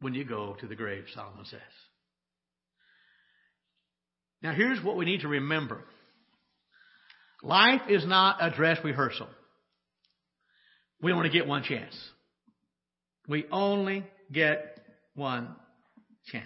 when 0.04 0.12
you 0.12 0.22
go 0.22 0.54
to 0.60 0.66
the 0.66 0.76
grave, 0.76 1.04
Solomon 1.14 1.46
says. 1.46 1.60
Now, 4.42 4.52
here's 4.52 4.84
what 4.84 4.98
we 4.98 5.06
need 5.06 5.22
to 5.22 5.28
remember 5.28 5.80
life 7.42 7.80
is 7.88 8.06
not 8.06 8.36
a 8.38 8.50
dress 8.54 8.76
rehearsal. 8.84 9.28
We 11.00 11.12
only 11.12 11.30
get 11.30 11.46
one 11.46 11.62
chance. 11.62 11.94
We 13.28 13.46
only 13.50 14.04
get 14.30 14.78
one 15.14 15.48
chance. 16.30 16.44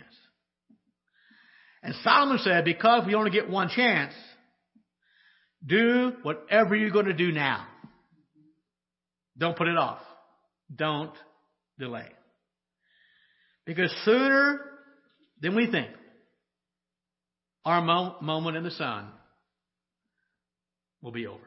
And 1.83 1.97
Solomon 2.05 2.39
said, 2.39 2.65
because 2.65 3.07
we 3.09 3.17
only 3.17 3.33
get 3.33 3.51
one 3.51 3.71
chance, 3.71 4.13
do 5.67 6.13
whatever 6.23 6.75
you're 6.75 6.91
going 6.91 7.07
to 7.07 7.13
do 7.13 7.33
now. 7.33 7.67
Don't 9.37 9.57
put 9.57 9.69
it 9.69 9.77
off. 9.77 10.01
Don't 10.75 11.13
delay. 11.79 12.09
Because 13.65 13.95
sooner 14.05 14.61
than 15.41 15.55
we 15.55 15.71
think, 15.71 15.91
our 17.65 17.83
mo- 17.83 18.17
moment 18.21 18.57
in 18.57 18.65
the 18.65 18.71
sun 18.71 19.09
will 21.03 21.13
be 21.13 21.27
over. 21.27 21.41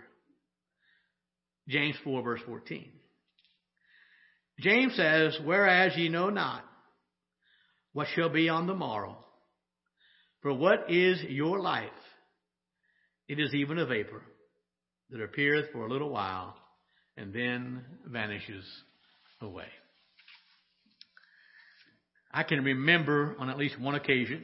James 1.68 1.96
4 2.04 2.22
verse 2.22 2.42
14. 2.46 2.92
James 4.60 4.96
says, 4.96 5.38
Whereas 5.44 5.98
ye 5.98 6.10
know 6.10 6.30
not 6.30 6.64
what 7.94 8.08
shall 8.14 8.30
be 8.30 8.50
on 8.50 8.68
the 8.68 8.74
morrow, 8.74 9.18
for 10.42 10.54
what 10.54 10.92
is 10.92 11.22
your 11.24 11.60
life? 11.60 11.90
It 13.28 13.40
is 13.40 13.54
even 13.54 13.78
a 13.78 13.86
vapor 13.86 14.22
that 15.10 15.22
appeareth 15.22 15.72
for 15.72 15.86
a 15.86 15.90
little 15.90 16.10
while 16.10 16.56
and 17.18 17.34
then 17.34 17.84
vanishes 18.06 18.66
away. 19.42 19.68
I 22.34 22.44
can 22.44 22.64
remember 22.64 23.36
on 23.40 23.50
at 23.50 23.58
least 23.58 23.80
one 23.80 23.96
occasion, 23.96 24.44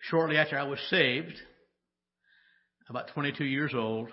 shortly 0.00 0.36
after 0.36 0.58
I 0.58 0.64
was 0.64 0.80
saved, 0.90 1.34
about 2.88 3.08
22 3.14 3.44
years 3.44 3.72
old, 3.74 4.08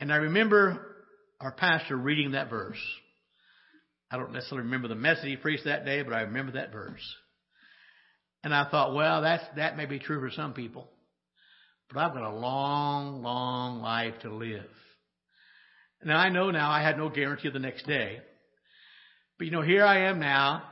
and 0.00 0.12
I 0.12 0.16
remember 0.16 0.96
our 1.40 1.52
pastor 1.52 1.96
reading 1.96 2.32
that 2.32 2.50
verse. 2.50 2.80
I 4.10 4.16
don't 4.16 4.32
necessarily 4.32 4.64
remember 4.64 4.88
the 4.88 4.94
message 4.94 5.26
he 5.26 5.36
preached 5.36 5.64
that 5.64 5.84
day, 5.84 6.02
but 6.02 6.14
I 6.14 6.22
remember 6.22 6.52
that 6.52 6.72
verse. 6.72 7.02
And 8.44 8.54
I 8.54 8.70
thought, 8.70 8.94
well, 8.94 9.22
that's, 9.22 9.44
that 9.56 9.76
may 9.76 9.86
be 9.86 9.98
true 9.98 10.20
for 10.20 10.30
some 10.30 10.54
people, 10.54 10.88
but 11.92 12.00
I've 12.00 12.12
got 12.12 12.22
a 12.22 12.34
long, 12.34 13.22
long 13.22 13.80
life 13.80 14.14
to 14.22 14.34
live. 14.34 14.66
Now 16.04 16.18
I 16.18 16.28
know 16.28 16.50
now 16.50 16.70
I 16.70 16.82
had 16.82 16.96
no 16.96 17.08
guarantee 17.08 17.48
of 17.48 17.54
the 17.54 17.60
next 17.60 17.86
day, 17.86 18.18
but 19.38 19.46
you 19.46 19.50
know, 19.50 19.62
here 19.62 19.84
I 19.84 20.08
am 20.08 20.20
now, 20.20 20.62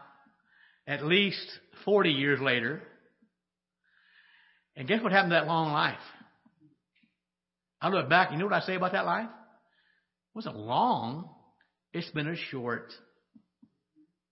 at 0.86 1.04
least 1.04 1.46
40 1.84 2.10
years 2.10 2.40
later, 2.40 2.82
and 4.76 4.86
guess 4.86 5.02
what 5.02 5.12
happened 5.12 5.30
to 5.30 5.36
that 5.36 5.46
long 5.46 5.72
life? 5.72 5.98
I 7.80 7.88
look 7.88 8.08
back, 8.08 8.30
you 8.30 8.38
know 8.38 8.44
what 8.44 8.54
I 8.54 8.60
say 8.60 8.76
about 8.76 8.92
that 8.92 9.06
life? 9.06 9.28
It 9.28 10.34
wasn't 10.36 10.56
long. 10.56 11.30
It's 11.92 12.10
been 12.10 12.28
a 12.28 12.36
short 12.50 12.92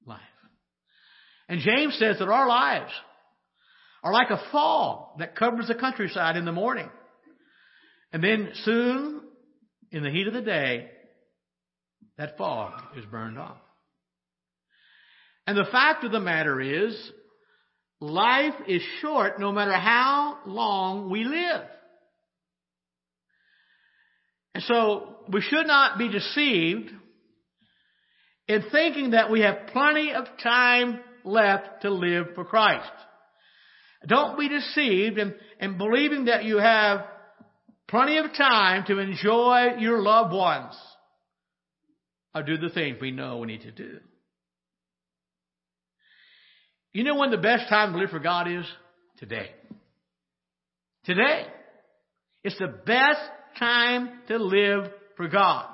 life. 0.06 0.20
And 1.48 1.60
James 1.60 1.96
says 1.98 2.18
that 2.18 2.28
our 2.28 2.48
lives 2.48 2.92
are 4.04 4.12
like 4.12 4.30
a 4.30 4.40
fog 4.52 5.18
that 5.18 5.34
covers 5.34 5.66
the 5.66 5.75
countryside 5.75 6.37
in 6.37 6.44
the 6.44 6.52
morning. 6.52 6.90
And 8.12 8.23
then 8.23 8.50
soon, 8.62 9.23
in 9.90 10.02
the 10.02 10.11
heat 10.11 10.28
of 10.28 10.34
the 10.34 10.42
day, 10.42 10.90
that 12.18 12.37
fog 12.37 12.80
is 12.99 13.04
burned 13.06 13.38
off. 13.38 13.56
And 15.46 15.56
the 15.56 15.70
fact 15.73 16.04
of 16.04 16.12
the 16.12 16.20
matter 16.20 16.61
is, 16.61 16.94
life 17.99 18.54
is 18.68 18.82
short 19.00 19.40
no 19.40 19.52
matter 19.52 19.73
how 19.73 20.38
long 20.46 21.10
we 21.10 21.25
live. 21.25 21.62
And 24.54 24.62
so 24.64 25.17
we 25.28 25.40
should 25.40 25.67
not 25.67 25.99
be 25.99 26.08
deceived 26.08 26.90
in 28.49 28.64
thinking 28.71 29.10
that 29.12 29.30
we 29.30 29.40
have 29.40 29.69
plenty 29.73 30.12
of 30.12 30.26
time 30.43 31.00
left 31.25 31.82
to 31.82 31.90
live 31.90 32.26
for 32.34 32.45
Christ. 32.45 32.93
Don't 34.06 34.38
be 34.38 34.49
deceived 34.49 35.19
in, 35.19 35.34
in 35.60 35.78
believing 35.78 36.26
that 36.26 36.45
you 36.45 36.58
have 36.58 37.06
plenty 37.88 38.19
of 38.19 38.26
time 38.36 38.84
to 38.86 38.99
enjoy 38.99 39.76
your 39.78 40.02
loved 40.02 40.34
ones 40.34 40.75
or 42.34 42.43
do 42.43 42.58
the 42.58 42.69
things 42.71 42.99
we 43.00 43.10
know 43.10 43.38
we 43.38 43.47
need 43.47 43.62
to 43.62 43.71
do. 43.71 43.99
You 46.93 47.04
know 47.04 47.17
when 47.17 47.30
the 47.30 47.38
best 47.38 47.69
time 47.69 47.93
to 47.93 47.99
live 47.99 48.10
for 48.10 48.21
God 48.21 48.49
is? 48.50 48.64
Today. 49.19 49.50
Today. 51.04 51.47
It's 52.43 52.58
the 52.58 52.69
best 52.69 53.21
time 53.58 54.10
to 54.28 54.38
live 54.38 54.90
for 55.17 55.28
God. 55.28 55.67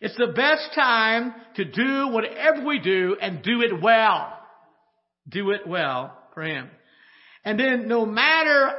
It's 0.00 0.16
the 0.16 0.32
best 0.34 0.74
time 0.74 1.32
to 1.56 1.64
do 1.64 2.08
whatever 2.08 2.66
we 2.66 2.80
do 2.80 3.16
and 3.20 3.42
do 3.42 3.62
it 3.62 3.80
well. 3.80 4.36
Do 5.28 5.52
it 5.52 5.66
well 5.66 6.18
for 6.34 6.42
Him. 6.42 6.68
And 7.44 7.58
then 7.58 7.88
no 7.88 8.06
matter 8.06 8.72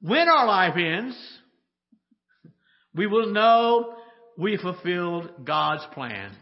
when 0.00 0.28
our 0.28 0.46
life 0.46 0.74
ends, 0.76 1.16
we 2.94 3.06
will 3.06 3.32
know 3.32 3.94
we 4.36 4.56
fulfilled 4.56 5.30
God's 5.44 5.84
plan 5.94 6.32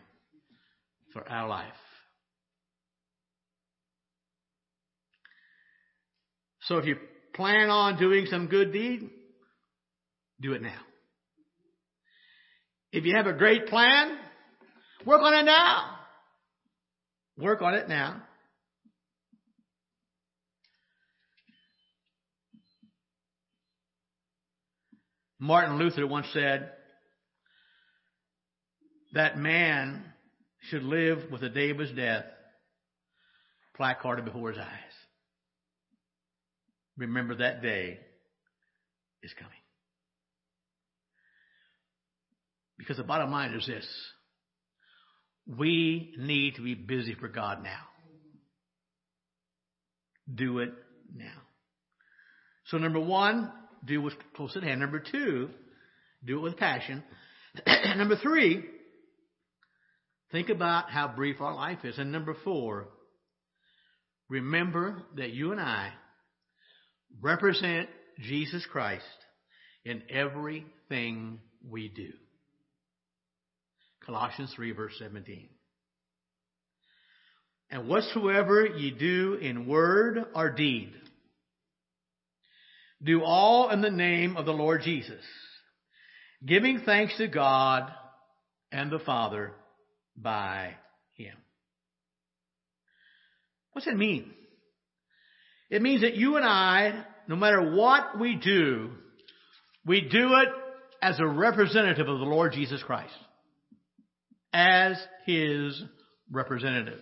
for 1.13 1.27
our 1.29 1.49
life. 1.49 1.67
So 6.63 6.79
if 6.79 6.85
you 6.85 6.97
plan 7.35 7.71
on 7.71 7.99
doing 7.99 8.27
some 8.27 8.49
good 8.49 8.73
deed, 8.73 9.09
do 10.41 10.53
it 10.53 10.63
now. 10.63 10.81
If 12.93 13.05
you 13.05 13.15
have 13.17 13.27
a 13.27 13.33
great 13.33 13.69
plan, 13.69 14.17
work 15.05 15.23
on 15.23 15.35
it 15.35 15.45
now. 15.45 15.97
Work 17.39 17.63
on 17.63 17.75
it 17.75 17.89
now. 17.89 18.23
Martin 25.47 25.79
Luther 25.79 26.05
once 26.09 26.27
said 26.33 26.73
that 29.13 29.39
man 29.39 30.05
should 30.71 30.83
live 30.83 31.31
with 31.31 31.41
the 31.41 31.49
day 31.49 31.71
of 31.71 31.79
his 31.79 31.93
death 31.93 32.25
placarded 33.77 34.25
before 34.25 34.51
his 34.51 34.59
eyes. 34.59 34.67
Remember 36.97 37.37
that 37.37 37.63
day 37.63 38.01
is 39.23 39.33
coming. 39.39 39.53
Because 42.77 42.97
the 42.97 43.05
bottom 43.05 43.31
line 43.31 43.53
is 43.53 43.67
this. 43.67 43.87
We 45.47 46.13
need 46.19 46.57
to 46.57 46.63
be 46.63 46.75
busy 46.75 47.15
for 47.15 47.29
God 47.29 47.63
now. 47.63 47.85
Do 50.35 50.59
it 50.59 50.73
now. 51.15 51.41
So 52.67 52.79
number 52.79 52.99
one, 52.99 53.53
do 53.85 54.03
what's 54.03 54.17
close 54.35 54.57
at 54.57 54.63
hand. 54.63 54.81
Number 54.81 55.01
two, 55.01 55.51
do 56.25 56.39
it 56.39 56.43
with 56.43 56.57
passion. 56.57 57.03
number 57.97 58.17
three, 58.17 58.65
think 60.33 60.49
about 60.49 60.91
how 60.91 61.09
brief 61.09 61.41
our 61.41 61.55
life 61.55 61.85
is. 61.85 61.99
And 61.99 62.13
number 62.13 62.37
four, 62.45 62.89
remember 64.29 65.03
that 65.17 65.31
you 65.31 65.53
and 65.53 65.61
I 65.61 65.93
represent 67.21 67.89
Jesus 68.21 68.67
Christ 68.71 69.05
in 69.85 70.03
everything 70.11 71.41
we 71.69 71.89
do. 71.89 72.11
Colossians 74.05 74.53
3 74.55 74.73
verse 74.73 74.95
17. 74.99 75.49
And 77.71 77.89
whatsoever 77.89 78.65
ye 78.65 78.93
do 78.93 79.35
in 79.35 79.67
word 79.67 80.25
or 80.35 80.51
deed, 80.51 80.93
do 83.07 83.23
all 83.23 83.71
in 83.71 83.81
the 83.81 83.91
name 83.91 84.37
of 84.37 84.45
the 84.45 84.53
Lord 84.53 84.83
Jesus, 84.83 85.23
giving 86.45 86.81
thanks 86.81 87.17
to 87.19 87.29
God 87.29 87.91
and 88.71 88.91
the 88.91 88.99
Father 88.99 89.53
by 90.17 90.75
Him. 91.15 91.37
What's 93.73 93.87
it 93.87 93.97
mean? 93.97 94.33
It 95.71 95.83
means 95.83 96.03
that 96.03 96.17
you 96.17 96.37
and 96.37 96.45
I, 96.45 97.05
no 97.29 97.37
matter 97.37 97.75
what 97.75 98.19
we 98.19 98.37
do, 98.37 98.91
we 99.85 100.01
do 100.01 100.35
it 100.35 100.49
as 101.03 101.19
a 101.21 101.27
representative 101.27 102.09
of 102.09 102.19
the 102.19 102.25
Lord 102.25 102.53
Jesus 102.53 102.83
Christ 102.83 103.15
as 104.53 104.97
his 105.27 105.81
representative. 106.31 107.01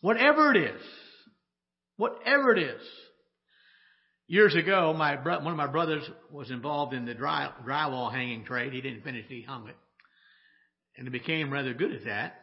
Whatever 0.00 0.52
it 0.54 0.56
is, 0.56 0.80
whatever 1.96 2.52
it 2.56 2.62
is. 2.62 2.80
Years 4.28 4.54
ago, 4.54 4.94
my 4.96 5.16
bro- 5.16 5.40
one 5.40 5.52
of 5.52 5.56
my 5.56 5.66
brothers 5.66 6.08
was 6.30 6.50
involved 6.50 6.94
in 6.94 7.04
the 7.04 7.14
dry, 7.14 7.50
drywall 7.66 8.12
hanging 8.12 8.44
trade. 8.44 8.72
He 8.72 8.80
didn't 8.80 9.02
finish; 9.02 9.26
he 9.28 9.42
hung 9.42 9.68
it, 9.68 9.76
and 10.96 11.06
he 11.06 11.10
became 11.10 11.52
rather 11.52 11.74
good 11.74 11.92
at 11.92 12.04
that. 12.04 12.34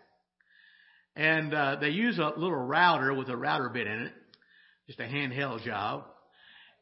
And 1.15 1.53
uh, 1.53 1.77
they 1.81 1.89
use 1.89 2.17
a 2.17 2.31
little 2.37 2.55
router 2.55 3.13
with 3.13 3.29
a 3.29 3.35
router 3.35 3.69
bit 3.69 3.87
in 3.87 4.03
it, 4.03 4.13
just 4.87 4.99
a 4.99 5.03
handheld 5.03 5.63
job. 5.63 6.05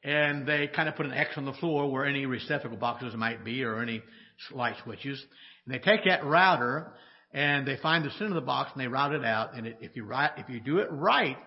And 0.04 0.48
they 0.48 0.68
kind 0.68 0.88
of 0.88 0.96
put 0.96 1.06
an 1.06 1.12
X 1.12 1.32
on 1.38 1.46
the 1.46 1.54
floor 1.54 1.90
where 1.90 2.06
any 2.06 2.26
receptacle 2.26 2.78
boxes 2.78 3.16
might 3.16 3.44
be 3.44 3.64
or 3.64 3.82
any 3.82 4.04
light 4.52 4.76
switches. 4.84 5.24
And 5.66 5.74
they 5.74 5.80
take 5.80 6.06
that 6.06 6.24
router 6.24 6.94
and 7.34 7.68
they 7.68 7.78
find 7.78 8.06
the 8.06 8.12
center 8.12 8.28
of 8.28 8.36
the 8.36 8.42
box 8.42 8.72
and 8.74 8.82
they 8.82 8.88
route 8.88 9.14
it 9.14 9.26
out. 9.26 9.56
And 9.56 9.68
it, 9.68 9.78
if 9.82 9.96
you 9.96 10.08
if 10.12 10.50
you 10.50 10.60
do 10.60 10.78
it 10.80 10.88
right, 10.92 11.38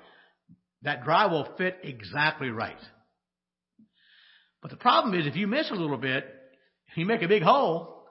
that 0.82 1.04
drywall 1.04 1.56
fit 1.56 1.78
exactly 1.82 2.50
right. 2.50 2.80
But 4.62 4.70
the 4.70 4.76
problem 4.76 5.18
is 5.18 5.26
if 5.26 5.36
you 5.36 5.46
miss 5.46 5.70
a 5.70 5.74
little 5.74 5.96
bit, 5.96 6.24
you 6.96 7.06
make 7.06 7.22
a 7.22 7.28
big 7.28 7.42
hole, 7.42 8.04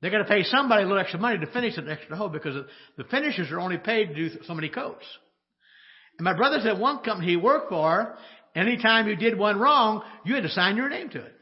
they're 0.00 0.10
going 0.10 0.24
to 0.24 0.28
pay 0.28 0.42
somebody 0.44 0.82
a 0.82 0.86
little 0.86 1.00
extra 1.00 1.18
money 1.18 1.38
to 1.38 1.46
finish 1.46 1.76
that 1.76 1.88
extra 1.88 2.16
hole 2.16 2.28
because 2.28 2.54
the 2.96 3.04
finishers 3.04 3.50
are 3.50 3.60
only 3.60 3.78
paid 3.78 4.08
to 4.08 4.14
do 4.14 4.30
so 4.46 4.54
many 4.54 4.68
coats. 4.68 5.04
And 6.18 6.24
my 6.24 6.34
brother 6.34 6.58
said 6.62 6.78
one 6.78 6.98
company 6.98 7.28
he 7.28 7.36
worked 7.36 7.70
for, 7.70 8.16
anytime 8.54 9.08
you 9.08 9.16
did 9.16 9.38
one 9.38 9.58
wrong, 9.58 10.02
you 10.24 10.34
had 10.34 10.42
to 10.42 10.50
sign 10.50 10.76
your 10.76 10.88
name 10.88 11.08
to 11.10 11.18
it. 11.18 11.34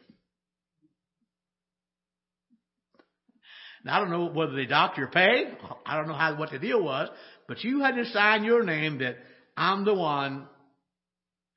Now 3.85 3.97
I 3.97 3.99
don't 4.01 4.11
know 4.11 4.27
whether 4.27 4.53
they 4.53 4.67
docked 4.67 4.97
your 4.97 5.09
pay. 5.09 5.53
I 5.85 5.97
don't 5.97 6.07
know 6.07 6.15
how 6.15 6.37
what 6.37 6.53
the 6.53 6.59
deal 6.59 6.83
was, 6.83 7.09
but 7.49 7.65
you 7.65 7.81
had 7.81 7.97
to 7.97 8.07
sign 8.07 8.45
your 8.45 8.63
name 8.63 8.99
that 8.99 9.17
I'm 9.57 9.85
the 9.85 9.95
one 9.95 10.47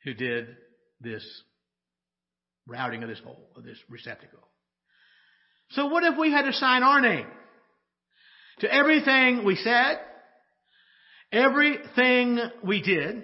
who 0.03 0.13
did 0.13 0.47
this 0.99 1.23
routing 2.67 3.03
of 3.03 3.09
this 3.09 3.19
hole, 3.23 3.49
of 3.55 3.63
this 3.63 3.77
receptacle. 3.89 4.39
So 5.71 5.87
what 5.87 6.03
if 6.03 6.17
we 6.17 6.31
had 6.31 6.43
to 6.43 6.53
sign 6.53 6.83
our 6.83 7.01
name 7.01 7.27
to 8.59 8.73
everything 8.73 9.43
we 9.45 9.55
said, 9.55 9.99
everything 11.31 12.39
we 12.63 12.81
did? 12.81 13.23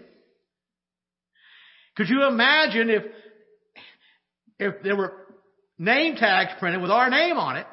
Could 1.96 2.10
you 2.10 2.28
imagine 2.28 2.90
if, 2.90 3.04
if 4.60 4.84
there 4.84 4.96
were 4.96 5.14
name 5.78 6.16
tags 6.16 6.52
printed 6.60 6.82
with 6.82 6.92
our 6.92 7.10
name 7.10 7.38
on 7.38 7.58
it 7.58 7.68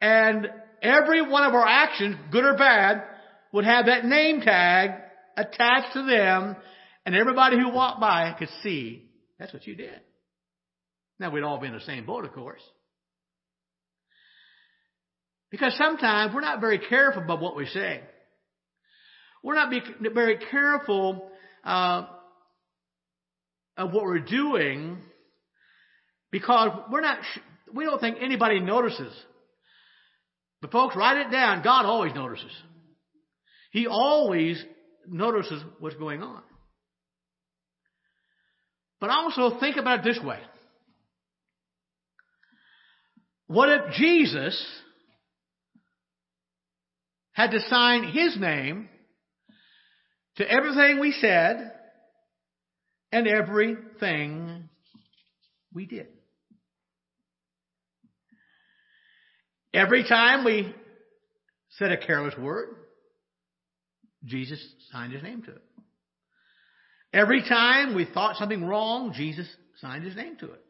and 0.00 0.48
every 0.82 1.22
one 1.22 1.44
of 1.44 1.54
our 1.54 1.66
actions, 1.66 2.16
good 2.32 2.44
or 2.44 2.56
bad, 2.56 3.02
would 3.52 3.64
have 3.64 3.86
that 3.86 4.04
name 4.04 4.40
tag 4.40 4.90
attached 5.36 5.92
to 5.94 6.04
them 6.04 6.56
and 7.04 7.14
everybody 7.14 7.58
who 7.58 7.70
walked 7.70 8.00
by 8.00 8.34
could 8.38 8.48
see 8.62 9.09
that's 9.40 9.52
what 9.54 9.66
you 9.66 9.74
did. 9.74 9.98
Now 11.18 11.30
we'd 11.30 11.42
all 11.42 11.58
be 11.58 11.66
in 11.66 11.72
the 11.72 11.80
same 11.80 12.04
boat, 12.04 12.24
of 12.26 12.32
course. 12.32 12.60
Because 15.50 15.74
sometimes 15.76 16.32
we're 16.32 16.42
not 16.42 16.60
very 16.60 16.78
careful 16.78 17.22
about 17.22 17.40
what 17.40 17.56
we 17.56 17.66
say. 17.66 18.02
We're 19.42 19.54
not 19.54 19.72
very 20.12 20.38
careful 20.50 21.30
uh, 21.64 22.06
of 23.76 23.92
what 23.92 24.04
we're 24.04 24.20
doing 24.20 24.98
because 26.30 26.68
we're 26.92 27.00
not. 27.00 27.18
We 27.72 27.84
don't 27.84 28.00
think 28.00 28.18
anybody 28.20 28.60
notices. 28.60 29.12
But 30.60 30.70
folks, 30.70 30.94
write 30.94 31.26
it 31.26 31.32
down. 31.32 31.62
God 31.62 31.86
always 31.86 32.14
notices. 32.14 32.52
He 33.72 33.86
always 33.86 34.62
notices 35.08 35.62
what's 35.78 35.96
going 35.96 36.22
on. 36.22 36.42
But 39.00 39.10
also 39.10 39.58
think 39.58 39.76
about 39.76 40.00
it 40.00 40.04
this 40.04 40.22
way. 40.22 40.38
What 43.46 43.68
if 43.68 43.94
Jesus 43.94 44.64
had 47.32 47.50
to 47.50 47.60
sign 47.62 48.04
his 48.04 48.36
name 48.38 48.88
to 50.36 50.48
everything 50.48 51.00
we 51.00 51.12
said 51.12 51.72
and 53.10 53.26
everything 53.26 54.68
we 55.74 55.86
did? 55.86 56.06
Every 59.72 60.04
time 60.04 60.44
we 60.44 60.74
said 61.70 61.92
a 61.92 61.96
careless 61.96 62.36
word, 62.36 62.68
Jesus 64.24 64.64
signed 64.92 65.12
his 65.12 65.22
name 65.22 65.42
to 65.42 65.52
it. 65.52 65.62
Every 67.12 67.42
time 67.42 67.94
we 67.94 68.04
thought 68.04 68.36
something 68.36 68.64
wrong, 68.64 69.12
Jesus 69.14 69.46
signed 69.80 70.04
his 70.04 70.14
name 70.14 70.36
to 70.38 70.46
it. 70.46 70.64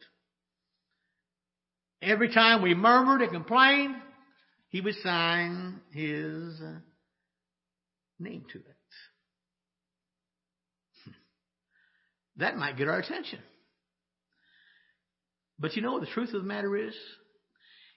Every 2.03 2.33
time 2.33 2.63
we 2.63 2.75
murmured 2.75 3.21
and 3.21 3.31
complained, 3.31 3.95
he 4.71 4.81
would 4.81 4.95
sign 5.03 5.81
his 5.93 6.61
uh, 6.61 6.79
name 8.19 8.45
to 8.53 8.59
it. 8.59 8.65
That 12.37 12.57
might 12.57 12.79
get 12.79 12.89
our 12.89 12.99
attention. 12.99 13.41
But 15.59 15.77
you 15.77 15.83
know 15.83 15.93
what 15.93 16.01
the 16.01 16.07
truth 16.07 16.33
of 16.33 16.41
the 16.41 16.49
matter 16.49 16.75
is? 16.75 16.95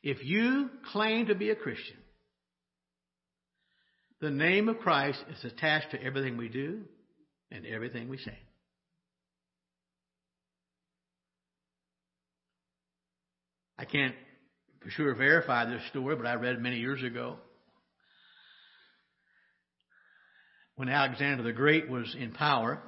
If 0.02 0.18
you 0.22 0.70
claim 0.92 1.28
to 1.28 1.36
be 1.36 1.50
a 1.50 1.56
Christian, 1.56 1.96
the 4.20 4.32
name 4.32 4.68
of 4.68 4.80
Christ 4.80 5.20
is 5.32 5.46
attached 5.50 5.92
to 5.92 6.04
everything 6.04 6.36
we 6.36 6.50
do 6.50 6.82
and 7.54 7.66
everything 7.66 8.10
we 8.10 8.18
say. 8.18 8.38
I 13.78 13.86
can't 13.86 14.16
for 14.82 14.89
sure 14.89 15.16
verify 15.16 15.66
this 15.66 15.82
story, 15.89 16.16
but 16.16 16.26
I 16.26 16.34
read 16.34 16.62
many 16.62 16.78
years 16.78 17.04
ago. 17.04 17.38
When 20.76 20.89
Alexander 20.89 21.44
the 21.44 21.54
Great 21.54 21.89
was 21.89 22.16
in 22.20 22.32
power, 22.32 22.82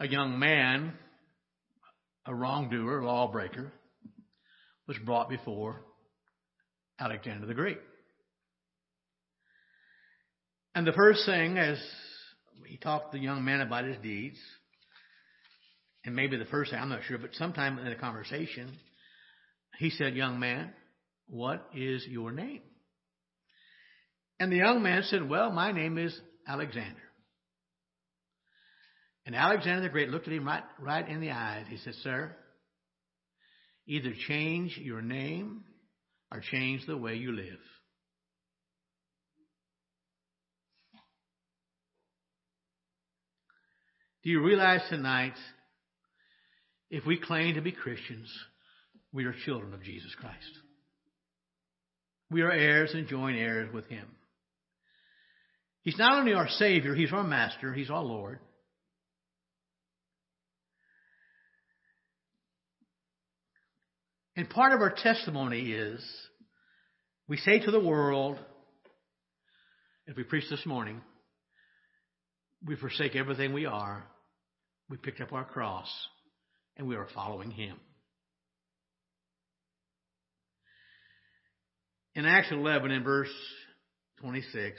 a 0.00 0.08
young 0.08 0.38
man, 0.38 0.94
a 2.26 2.34
wrongdoer, 2.34 3.02
lawbreaker, 3.02 3.72
was 4.88 4.96
brought 4.98 5.28
before 5.28 5.80
Alexander 6.98 7.46
the 7.46 7.54
Great. 7.54 7.78
And 10.74 10.86
the 10.86 10.92
first 10.92 11.24
thing, 11.24 11.56
as 11.56 11.78
he 12.66 12.76
talked 12.76 13.12
to 13.12 13.18
the 13.18 13.24
young 13.24 13.44
man 13.44 13.60
about 13.60 13.84
his 13.84 13.96
deeds, 13.98 14.38
and 16.04 16.14
maybe 16.14 16.36
the 16.36 16.44
first 16.44 16.70
thing, 16.70 16.80
I'm 16.80 16.88
not 16.88 17.04
sure, 17.06 17.18
but 17.18 17.34
sometime 17.34 17.78
in 17.78 17.88
the 17.88 17.94
conversation, 17.94 18.76
he 19.78 19.90
said, 19.90 20.14
Young 20.14 20.38
man, 20.38 20.72
what 21.26 21.66
is 21.74 22.04
your 22.06 22.30
name? 22.30 22.62
And 24.38 24.52
the 24.52 24.56
young 24.56 24.82
man 24.82 25.02
said, 25.04 25.28
Well, 25.28 25.50
my 25.50 25.72
name 25.72 25.96
is 25.98 26.18
Alexander. 26.46 27.00
And 29.26 29.34
Alexander 29.34 29.82
the 29.82 29.88
Great 29.88 30.10
looked 30.10 30.26
at 30.26 30.34
him 30.34 30.46
right, 30.46 30.64
right 30.78 31.08
in 31.08 31.20
the 31.20 31.30
eyes. 31.30 31.64
He 31.68 31.78
said, 31.78 31.94
Sir, 32.02 32.36
either 33.86 34.12
change 34.28 34.76
your 34.76 35.00
name 35.00 35.64
or 36.30 36.40
change 36.40 36.86
the 36.86 36.96
way 36.96 37.14
you 37.14 37.32
live. 37.32 37.60
Do 44.24 44.30
you 44.30 44.42
realize 44.42 44.80
tonight, 44.88 45.34
if 46.90 47.04
we 47.04 47.18
claim 47.18 47.56
to 47.56 47.60
be 47.60 47.72
Christians, 47.72 48.32
we 49.12 49.26
are 49.26 49.34
children 49.44 49.74
of 49.74 49.82
Jesus 49.82 50.14
Christ? 50.18 50.38
We 52.30 52.40
are 52.40 52.50
heirs 52.50 52.92
and 52.94 53.06
joint 53.06 53.36
heirs 53.36 53.70
with 53.74 53.86
Him. 53.86 54.06
He's 55.82 55.98
not 55.98 56.18
only 56.18 56.32
our 56.32 56.48
Savior, 56.48 56.94
He's 56.94 57.12
our 57.12 57.22
Master, 57.22 57.74
He's 57.74 57.90
our 57.90 58.02
Lord. 58.02 58.38
And 64.36 64.48
part 64.48 64.72
of 64.72 64.80
our 64.80 64.94
testimony 64.96 65.70
is 65.70 66.02
we 67.28 67.36
say 67.36 67.58
to 67.58 67.70
the 67.70 67.78
world, 67.78 68.38
as 70.08 70.16
we 70.16 70.24
preached 70.24 70.48
this 70.48 70.64
morning, 70.64 71.02
we 72.64 72.76
forsake 72.76 73.16
everything 73.16 73.52
we 73.52 73.66
are 73.66 74.06
we 74.88 74.96
picked 74.96 75.20
up 75.20 75.32
our 75.32 75.44
cross 75.44 75.88
and 76.76 76.86
we 76.86 76.96
are 76.96 77.08
following 77.14 77.50
him. 77.50 77.76
In 82.14 82.26
Acts 82.26 82.52
11, 82.52 82.90
in 82.90 83.02
verse 83.02 83.32
26, 84.20 84.78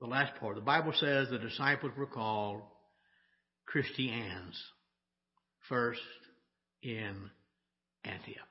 the 0.00 0.06
last 0.06 0.38
part, 0.40 0.54
the 0.54 0.62
Bible 0.62 0.92
says 0.94 1.28
the 1.28 1.38
disciples 1.38 1.92
were 1.96 2.06
called 2.06 2.62
Christians 3.66 4.58
first 5.68 6.00
in 6.82 7.30
Antioch. 8.04 8.44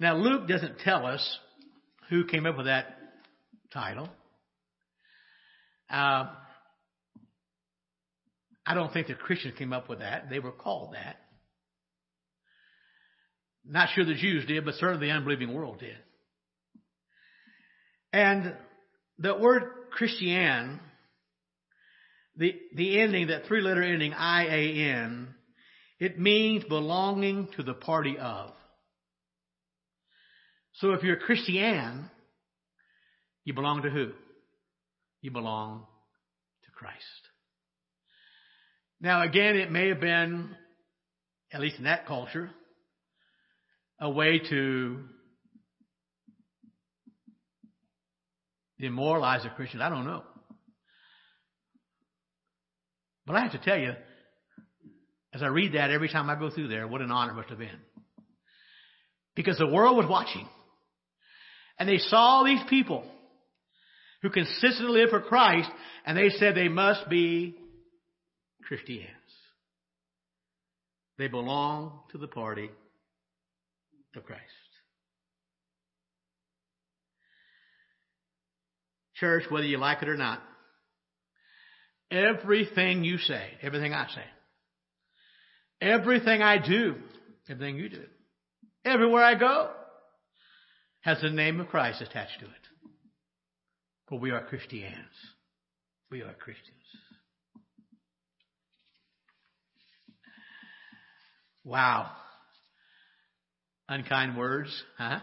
Now, 0.00 0.16
Luke 0.16 0.48
doesn't 0.48 0.78
tell 0.80 1.06
us 1.06 1.38
who 2.08 2.24
came 2.24 2.46
up 2.46 2.56
with 2.56 2.66
that 2.66 2.97
title. 3.72 4.08
Uh, 5.90 6.26
I 8.66 8.74
don't 8.74 8.92
think 8.92 9.06
the 9.06 9.14
Christians 9.14 9.54
came 9.58 9.72
up 9.72 9.88
with 9.88 10.00
that. 10.00 10.28
They 10.28 10.40
were 10.40 10.52
called 10.52 10.94
that. 10.94 11.16
Not 13.64 13.88
sure 13.94 14.04
the 14.04 14.14
Jews 14.14 14.46
did, 14.46 14.64
but 14.64 14.74
certainly 14.74 15.06
the 15.08 15.12
unbelieving 15.12 15.52
world 15.52 15.80
did. 15.80 15.96
And 18.12 18.54
the 19.18 19.36
word 19.36 19.64
Christian, 19.90 20.80
the, 22.36 22.54
the 22.74 23.00
ending, 23.00 23.28
that 23.28 23.46
three 23.46 23.60
letter 23.60 23.82
ending, 23.82 24.14
I-A-N, 24.14 25.34
it 25.98 26.18
means 26.18 26.64
belonging 26.64 27.48
to 27.56 27.62
the 27.62 27.74
party 27.74 28.16
of. 28.18 28.52
So 30.74 30.92
if 30.92 31.02
you're 31.02 31.16
a 31.16 31.20
Christian, 31.20 32.08
you 33.48 33.54
belong 33.54 33.80
to 33.80 33.88
who? 33.88 34.10
You 35.22 35.30
belong 35.30 35.86
to 36.64 36.70
Christ. 36.70 36.98
Now 39.00 39.22
again, 39.22 39.56
it 39.56 39.72
may 39.72 39.88
have 39.88 40.00
been, 40.00 40.54
at 41.50 41.62
least 41.62 41.78
in 41.78 41.84
that 41.84 42.06
culture, 42.06 42.50
a 43.98 44.10
way 44.10 44.38
to 44.50 44.98
demoralize 48.78 49.46
a 49.46 49.48
Christian. 49.48 49.80
I 49.80 49.88
don't 49.88 50.04
know. 50.04 50.24
But 53.26 53.36
I 53.36 53.44
have 53.44 53.52
to 53.52 53.58
tell 53.58 53.78
you, 53.78 53.94
as 55.32 55.42
I 55.42 55.46
read 55.46 55.72
that 55.72 55.90
every 55.90 56.10
time 56.10 56.28
I 56.28 56.38
go 56.38 56.50
through 56.50 56.68
there, 56.68 56.86
what 56.86 57.00
an 57.00 57.10
honor 57.10 57.32
it 57.32 57.36
must 57.36 57.48
have 57.48 57.58
been. 57.58 57.80
Because 59.34 59.56
the 59.56 59.66
world 59.66 59.96
was 59.96 60.06
watching. 60.06 60.46
And 61.78 61.88
they 61.88 61.96
saw 61.96 62.42
these 62.44 62.60
people 62.68 63.10
who 64.22 64.30
consistently 64.30 65.00
live 65.00 65.10
for 65.10 65.20
Christ, 65.20 65.70
and 66.04 66.16
they 66.16 66.30
said 66.30 66.54
they 66.54 66.68
must 66.68 67.08
be 67.08 67.56
Christians. 68.66 69.08
They 71.18 71.28
belong 71.28 72.00
to 72.12 72.18
the 72.18 72.28
party 72.28 72.70
of 74.16 74.24
Christ. 74.24 74.42
Church, 79.16 79.44
whether 79.50 79.66
you 79.66 79.78
like 79.78 80.02
it 80.02 80.08
or 80.08 80.16
not, 80.16 80.40
everything 82.10 83.02
you 83.02 83.18
say, 83.18 83.42
everything 83.62 83.92
I 83.92 84.06
say, 84.08 84.24
everything 85.80 86.40
I 86.40 86.58
do, 86.58 86.94
everything 87.48 87.76
you 87.76 87.88
do, 87.88 88.04
everywhere 88.84 89.24
I 89.24 89.34
go, 89.34 89.70
has 91.00 91.20
the 91.20 91.30
name 91.30 91.58
of 91.58 91.68
Christ 91.68 92.00
attached 92.00 92.38
to 92.40 92.46
it. 92.46 92.52
For 94.08 94.18
we 94.18 94.30
are 94.30 94.42
Christians. 94.42 94.94
We 96.10 96.22
are 96.22 96.32
Christians. 96.32 96.74
Wow. 101.64 102.10
Unkind 103.88 104.38
words, 104.38 104.70
huh? 104.96 105.20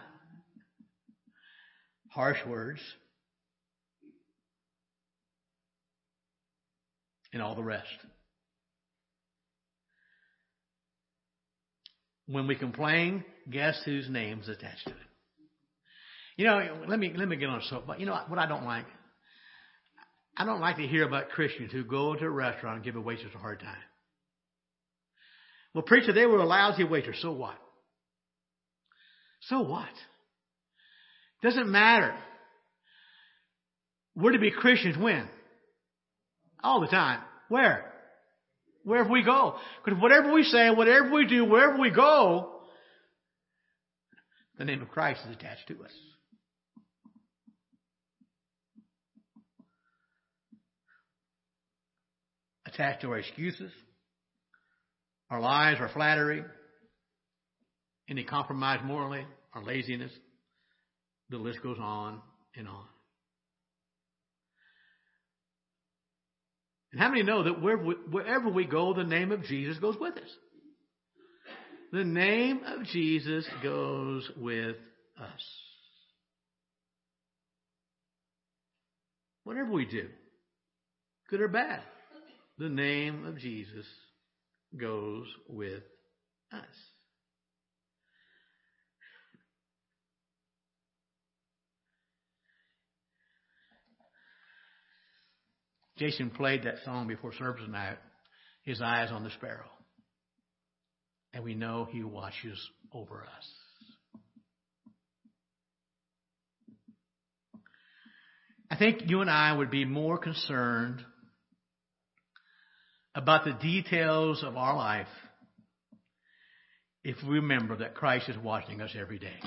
Harsh 2.10 2.38
words. 2.48 2.80
And 7.34 7.42
all 7.42 7.56
the 7.56 7.64
rest. 7.64 7.88
When 12.28 12.48
we 12.48 12.56
complain, 12.56 13.24
guess 13.50 13.82
whose 13.84 14.10
name's 14.10 14.48
attached 14.48 14.86
to 14.86 14.92
it? 14.92 15.15
You 16.38 16.46
know, 16.46 16.84
let 16.88 17.00
me 17.00 17.14
let 17.16 17.28
me 17.28 17.38
get 17.38 17.50
on 17.50 17.60
a 17.60 17.64
soapbox. 17.64 18.00
You 18.00 18.06
know 18.06 18.20
what 18.28 18.40
I 18.40 18.48
don't 18.48 18.66
like? 18.66 18.86
I 20.38 20.44
don't 20.44 20.60
like 20.60 20.78
to 20.78 20.88
hear 20.88 21.06
about 21.08 21.30
Christians 21.30 21.72
who 21.72 21.84
go 21.86 22.14
to 22.14 22.26
a 22.26 22.30
restaurant 22.30 22.78
and 22.78 22.86
give 22.86 22.98
a 22.98 23.02
waitress 23.02 23.32
a 23.34 23.38
hard 23.38 23.62
time. 23.62 23.76
Well, 25.74 25.84
preacher, 25.84 26.14
they 26.14 26.26
were 26.26 26.40
a 26.40 26.46
lousy 26.46 26.84
waitress. 26.84 27.22
So 27.22 27.32
what? 27.32 27.56
So 29.42 29.62
what? 29.62 29.90
Doesn't 31.42 31.70
matter. 31.70 32.14
We're 34.16 34.32
to 34.32 34.40
be 34.40 34.52
Christians 34.52 34.98
when? 34.98 35.28
All 36.64 36.82
the 36.82 36.88
time. 36.88 37.22
Where? 37.50 37.92
Wherever 38.84 39.10
we 39.10 39.24
go. 39.24 39.56
Because 39.84 40.02
whatever 40.02 40.34
we 40.34 40.44
say, 40.44 40.70
whatever 40.70 41.12
we 41.14 41.28
do, 41.28 41.46
wherever 41.46 41.78
we 41.78 41.92
go, 41.92 42.52
the 44.58 44.66
name 44.66 44.82
of 44.82 44.90
Christ 44.90 45.22
is 45.28 45.36
attached 45.36 45.68
to 45.68 45.84
us. 45.84 45.92
Attached 52.76 53.02
to 53.04 53.12
our 53.12 53.20
excuses, 53.20 53.72
our 55.30 55.40
lies, 55.40 55.78
our 55.80 55.88
flattery, 55.88 56.44
any 58.10 58.26
compromise 58.26 58.82
morally, 58.84 59.26
our 59.54 59.64
laziness. 59.64 60.12
The 61.30 61.38
list 61.38 61.64
goes 61.64 61.78
on 61.80 62.20
and 62.54 62.68
on. 62.68 62.84
And 66.92 67.02
how 67.02 67.08
many 67.08 67.24
know 67.24 67.44
that 67.44 67.62
wherever 67.62 67.84
we, 67.86 67.96
wherever 68.12 68.50
we 68.50 68.66
go, 68.66 68.94
the 68.94 69.06
name 69.06 69.32
of 69.32 69.44
Jesus 69.44 69.78
goes 69.80 69.96
with 69.98 70.18
us? 70.18 70.30
The 71.94 72.04
name 72.04 72.60
of 72.66 72.86
Jesus 72.88 73.48
goes 73.64 74.30
with 74.36 74.76
us. 75.18 75.42
Whatever 79.46 79.72
we 79.72 79.86
do, 79.86 80.10
good 81.30 81.40
or 81.40 81.48
bad, 81.48 81.82
the 82.58 82.70
name 82.70 83.26
of 83.26 83.38
Jesus 83.38 83.86
goes 84.78 85.28
with 85.48 85.84
us. 86.52 86.64
Jason 95.98 96.30
played 96.30 96.64
that 96.64 96.76
song 96.84 97.08
before 97.08 97.34
service 97.34 97.64
tonight, 97.66 97.98
His 98.64 98.82
Eyes 98.82 99.12
on 99.12 99.24
the 99.24 99.30
Sparrow. 99.32 99.70
And 101.34 101.44
we 101.44 101.56
know 101.56 101.88
He 101.90 102.04
watches 102.04 102.60
over 102.94 103.24
us. 103.24 103.50
I 108.70 108.78
think 108.78 109.04
you 109.06 109.22
and 109.22 109.30
I 109.30 109.54
would 109.54 109.72
be 109.72 109.86
more 109.86 110.18
concerned 110.18 111.02
about 113.16 113.46
the 113.46 113.54
details 113.54 114.44
of 114.44 114.58
our 114.58 114.76
life 114.76 115.08
if 117.04 117.16
we 117.24 117.36
remember 117.36 117.78
that 117.78 117.96
Christ 117.96 118.28
is 118.30 118.38
watching 118.38 118.82
us 118.82 118.92
every 119.00 119.20
day. 119.20 119.40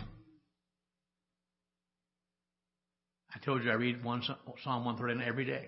I 3.35 3.45
told 3.45 3.63
you 3.63 3.71
I 3.71 3.75
read 3.75 4.03
one 4.03 4.23
Psalm 4.23 4.85
139 4.85 5.29
every 5.29 5.45
day. 5.45 5.67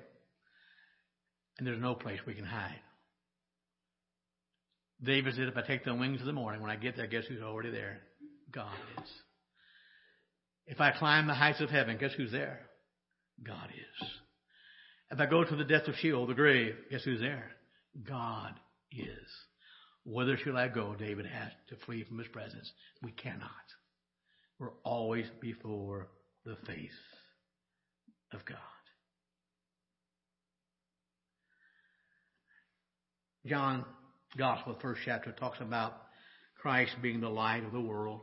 And 1.58 1.66
there's 1.66 1.80
no 1.80 1.94
place 1.94 2.18
we 2.26 2.34
can 2.34 2.44
hide. 2.44 2.80
David 5.02 5.34
said, 5.34 5.48
if 5.48 5.56
I 5.56 5.62
take 5.62 5.84
the 5.84 5.94
wings 5.94 6.20
of 6.20 6.26
the 6.26 6.32
morning, 6.32 6.62
when 6.62 6.70
I 6.70 6.76
get 6.76 6.96
there, 6.96 7.06
guess 7.06 7.24
who's 7.28 7.42
already 7.42 7.70
there? 7.70 7.98
God 8.50 8.72
is. 8.98 9.10
If 10.66 10.80
I 10.80 10.92
climb 10.92 11.26
the 11.26 11.34
heights 11.34 11.60
of 11.60 11.68
heaven, 11.68 11.98
guess 11.98 12.12
who's 12.16 12.32
there? 12.32 12.60
God 13.44 13.68
is. 13.70 14.08
If 15.10 15.20
I 15.20 15.26
go 15.26 15.44
to 15.44 15.56
the 15.56 15.64
depths 15.64 15.88
of 15.88 15.96
Sheol, 15.96 16.26
the 16.26 16.34
grave, 16.34 16.76
guess 16.90 17.02
who's 17.04 17.20
there? 17.20 17.50
God 18.08 18.54
is. 18.92 19.28
Whither 20.04 20.36
shall 20.36 20.56
I 20.56 20.68
go? 20.68 20.94
David 20.94 21.26
has 21.26 21.50
to 21.68 21.76
flee 21.84 22.04
from 22.04 22.18
his 22.18 22.28
presence. 22.28 22.70
We 23.02 23.12
cannot. 23.12 23.50
We're 24.58 24.72
always 24.84 25.26
before 25.40 26.08
the 26.44 26.56
face 26.66 26.90
of 28.32 28.44
God. 28.44 28.58
John 33.46 33.84
Gospel, 34.36 34.76
first 34.80 35.00
chapter, 35.04 35.32
talks 35.32 35.58
about 35.60 35.94
Christ 36.60 36.92
being 37.02 37.20
the 37.20 37.28
light 37.28 37.64
of 37.64 37.72
the 37.72 37.80
world. 37.80 38.20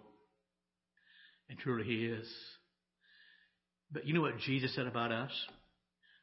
And 1.50 1.58
truly 1.58 1.86
he 1.86 2.06
is. 2.06 2.28
But 3.92 4.06
you 4.06 4.14
know 4.14 4.22
what 4.22 4.38
Jesus 4.40 4.76
said 4.76 4.86
about 4.86 5.12
us? 5.12 5.32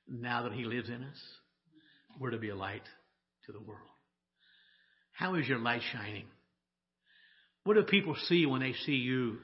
Now 0.07 0.43
that 0.43 0.53
he 0.53 0.65
lives 0.65 0.89
in 0.89 1.03
us, 1.03 1.21
we're 2.21 2.31
to 2.31 2.39
be 2.39 2.51
a 2.51 2.57
light 2.57 2.83
to 3.47 3.53
the 3.53 3.61
world. 3.61 3.81
How 5.13 5.35
is 5.37 5.49
your 5.49 5.59
light 5.59 5.83
shining? 5.93 6.25
What 7.65 7.75
do 7.75 7.83
people 7.83 8.17
see 8.29 8.47
when 8.47 8.61
they 8.61 8.75
see 8.85 8.93
you? 8.93 9.39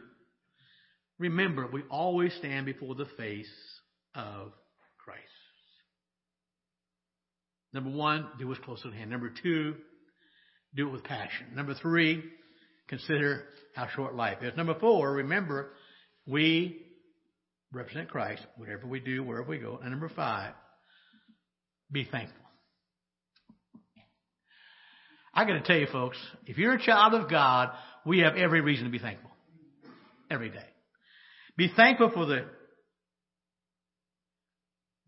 Remember, 1.19 1.69
we 1.71 1.83
always 1.91 2.35
stand 2.39 2.67
before 2.67 2.95
the 2.95 3.07
face 3.17 3.51
of 4.15 4.53
Christ. 4.99 5.21
Number 7.73 7.91
one, 7.91 8.27
do 8.39 8.49
what's 8.49 8.61
close 8.61 8.83
at 8.85 8.93
hand. 8.93 9.11
Number 9.11 9.31
two, 9.43 9.75
do 10.75 10.89
it 10.89 10.93
with 10.93 11.05
passion. 11.05 11.47
Number 11.55 11.75
three, 11.75 12.23
consider 12.89 13.45
how 13.75 13.89
short 13.95 14.15
life 14.15 14.39
is. 14.43 14.57
Number 14.57 14.75
four, 14.79 15.13
remember, 15.13 15.71
we 16.27 16.83
represent 17.73 18.09
Christ, 18.09 18.43
whatever 18.57 18.87
we 18.87 19.01
do, 19.01 19.23
wherever 19.23 19.49
we 19.49 19.59
go. 19.59 19.79
And 19.81 19.91
number 19.91 20.09
five, 20.09 20.53
be 21.93 22.05
thankful. 22.11 22.40
I 25.33 25.45
got 25.45 25.55
to 25.55 25.61
tell 25.61 25.77
you, 25.77 25.87
folks, 25.87 26.19
if 26.47 26.59
you're 26.59 26.75
a 26.75 26.83
child 26.83 27.15
of 27.15 27.31
God, 27.31 27.71
we 28.05 28.21
have 28.21 28.37
every 28.37 28.61
reason 28.61 28.85
to 28.87 28.91
be 28.91 28.99
thankful. 28.99 29.31
every 30.31 30.51
day. 30.51 30.67
Be 31.57 31.71
thankful 31.75 32.11
for 32.11 32.25
the 32.27 32.47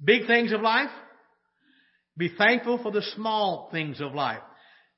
big 0.03 0.27
things 0.27 0.53
of 0.53 0.61
life. 0.61 0.91
Be 2.17 2.31
thankful 2.37 2.83
for 2.83 2.91
the 2.91 3.03
small 3.15 3.69
things 3.71 4.01
of 4.01 4.15
life. 4.15 4.43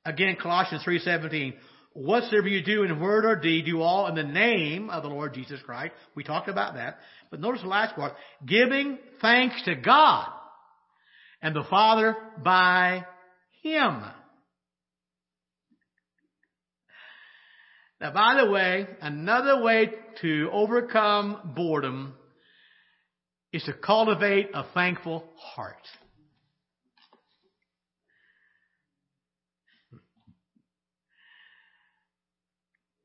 Again, 0.03 0.35
Colossians 0.41 0.83
3.17, 0.85 1.53
whatsoever 1.93 2.47
you 2.47 2.63
do 2.63 2.83
in 2.83 2.99
word 2.99 3.25
or 3.25 3.35
deed, 3.35 3.65
do 3.65 3.81
all 3.81 4.07
in 4.07 4.15
the 4.15 4.23
name 4.23 4.89
of 4.89 5.03
the 5.03 5.09
Lord 5.09 5.33
Jesus 5.33 5.61
Christ. 5.63 5.93
We 6.15 6.23
talked 6.23 6.49
about 6.49 6.75
that. 6.75 6.97
But 7.31 7.39
notice 7.39 7.61
the 7.61 7.67
last 7.67 7.95
part, 7.95 8.13
giving 8.45 8.97
thanks 9.21 9.61
to 9.63 9.75
God 9.75 10.27
and 11.41 11.55
the 11.55 11.63
Father 11.69 12.15
by 12.43 13.05
Him. 13.63 14.03
Now, 18.01 18.11
by 18.11 18.41
the 18.43 18.51
way, 18.51 18.87
another 19.01 19.63
way 19.63 19.89
to 20.21 20.49
overcome 20.51 21.53
boredom 21.55 22.13
is 23.53 23.63
to 23.63 23.73
cultivate 23.73 24.49
a 24.53 24.65
thankful 24.73 25.23
heart. 25.37 25.77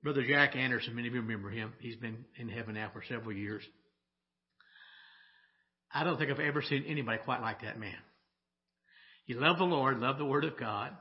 Brother 0.02 0.24
Jack 0.26 0.56
Anderson, 0.56 0.94
many 0.96 1.08
of 1.08 1.14
you 1.14 1.20
remember 1.20 1.50
him. 1.50 1.74
He's 1.78 1.96
been 1.96 2.24
in 2.36 2.48
heaven 2.48 2.74
now 2.74 2.90
for 2.92 3.02
several 3.06 3.36
years. 3.36 3.62
I 5.92 6.04
don't 6.04 6.18
think 6.18 6.30
I've 6.30 6.40
ever 6.40 6.62
seen 6.62 6.84
anybody 6.86 7.18
quite 7.24 7.42
like 7.42 7.62
that 7.62 7.78
man. 7.78 7.98
He 9.26 9.34
loved 9.34 9.60
the 9.60 9.64
Lord, 9.64 10.00
loved 10.00 10.18
the 10.18 10.24
Word 10.24 10.44
of 10.44 10.58
God, 10.58 10.96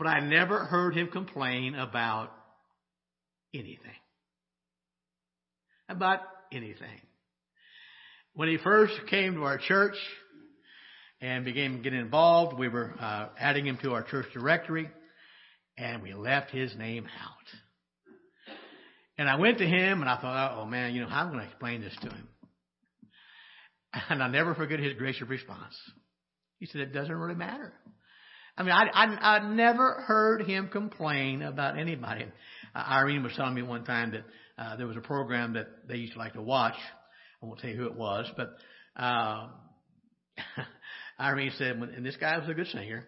but 0.00 0.08
I 0.08 0.20
never 0.20 0.64
heard 0.64 0.96
him 0.96 1.08
complain 1.08 1.74
about 1.74 2.32
anything. 3.52 3.76
About 5.90 6.20
anything. 6.50 7.02
When 8.32 8.48
he 8.48 8.56
first 8.56 8.94
came 9.10 9.34
to 9.34 9.42
our 9.42 9.58
church 9.58 9.96
and 11.20 11.44
began 11.44 11.82
getting 11.82 12.00
involved, 12.00 12.58
we 12.58 12.68
were 12.68 12.94
uh, 12.98 13.28
adding 13.38 13.66
him 13.66 13.76
to 13.82 13.92
our 13.92 14.02
church 14.02 14.24
directory 14.32 14.88
and 15.76 16.02
we 16.02 16.14
left 16.14 16.50
his 16.50 16.74
name 16.76 17.04
out. 17.04 18.54
And 19.18 19.28
I 19.28 19.36
went 19.36 19.58
to 19.58 19.66
him 19.66 20.00
and 20.00 20.08
I 20.08 20.18
thought, 20.18 20.56
oh 20.58 20.64
man, 20.64 20.94
you 20.94 21.02
know, 21.02 21.10
how 21.10 21.20
am 21.20 21.26
I 21.26 21.32
going 21.32 21.40
to 21.40 21.50
explain 21.50 21.82
this 21.82 21.96
to 22.00 22.08
him? 22.08 22.28
And 24.08 24.22
I'll 24.22 24.30
never 24.30 24.54
forget 24.54 24.80
his 24.80 24.94
gracious 24.94 25.28
response. 25.28 25.76
He 26.58 26.64
said, 26.64 26.80
it 26.80 26.94
doesn't 26.94 27.14
really 27.14 27.34
matter. 27.34 27.74
I 28.60 28.62
mean, 28.62 28.72
I, 28.72 28.88
I, 28.92 29.36
I 29.36 29.54
never 29.54 30.02
heard 30.06 30.42
him 30.42 30.68
complain 30.68 31.40
about 31.40 31.78
anybody. 31.78 32.26
Uh, 32.74 32.78
Irene 32.78 33.22
was 33.22 33.32
telling 33.34 33.54
me 33.54 33.62
one 33.62 33.86
time 33.86 34.10
that 34.10 34.24
uh, 34.62 34.76
there 34.76 34.86
was 34.86 34.98
a 34.98 35.00
program 35.00 35.54
that 35.54 35.88
they 35.88 35.96
used 35.96 36.12
to 36.12 36.18
like 36.18 36.34
to 36.34 36.42
watch. 36.42 36.74
I 37.42 37.46
won't 37.46 37.58
tell 37.58 37.70
you 37.70 37.76
who 37.78 37.86
it 37.86 37.94
was, 37.96 38.30
but 38.36 38.50
uh, 39.02 39.46
Irene 41.18 41.52
said, 41.56 41.76
and 41.76 42.04
this 42.04 42.18
guy 42.18 42.36
was 42.36 42.50
a 42.50 42.52
good 42.52 42.66
singer, 42.66 43.06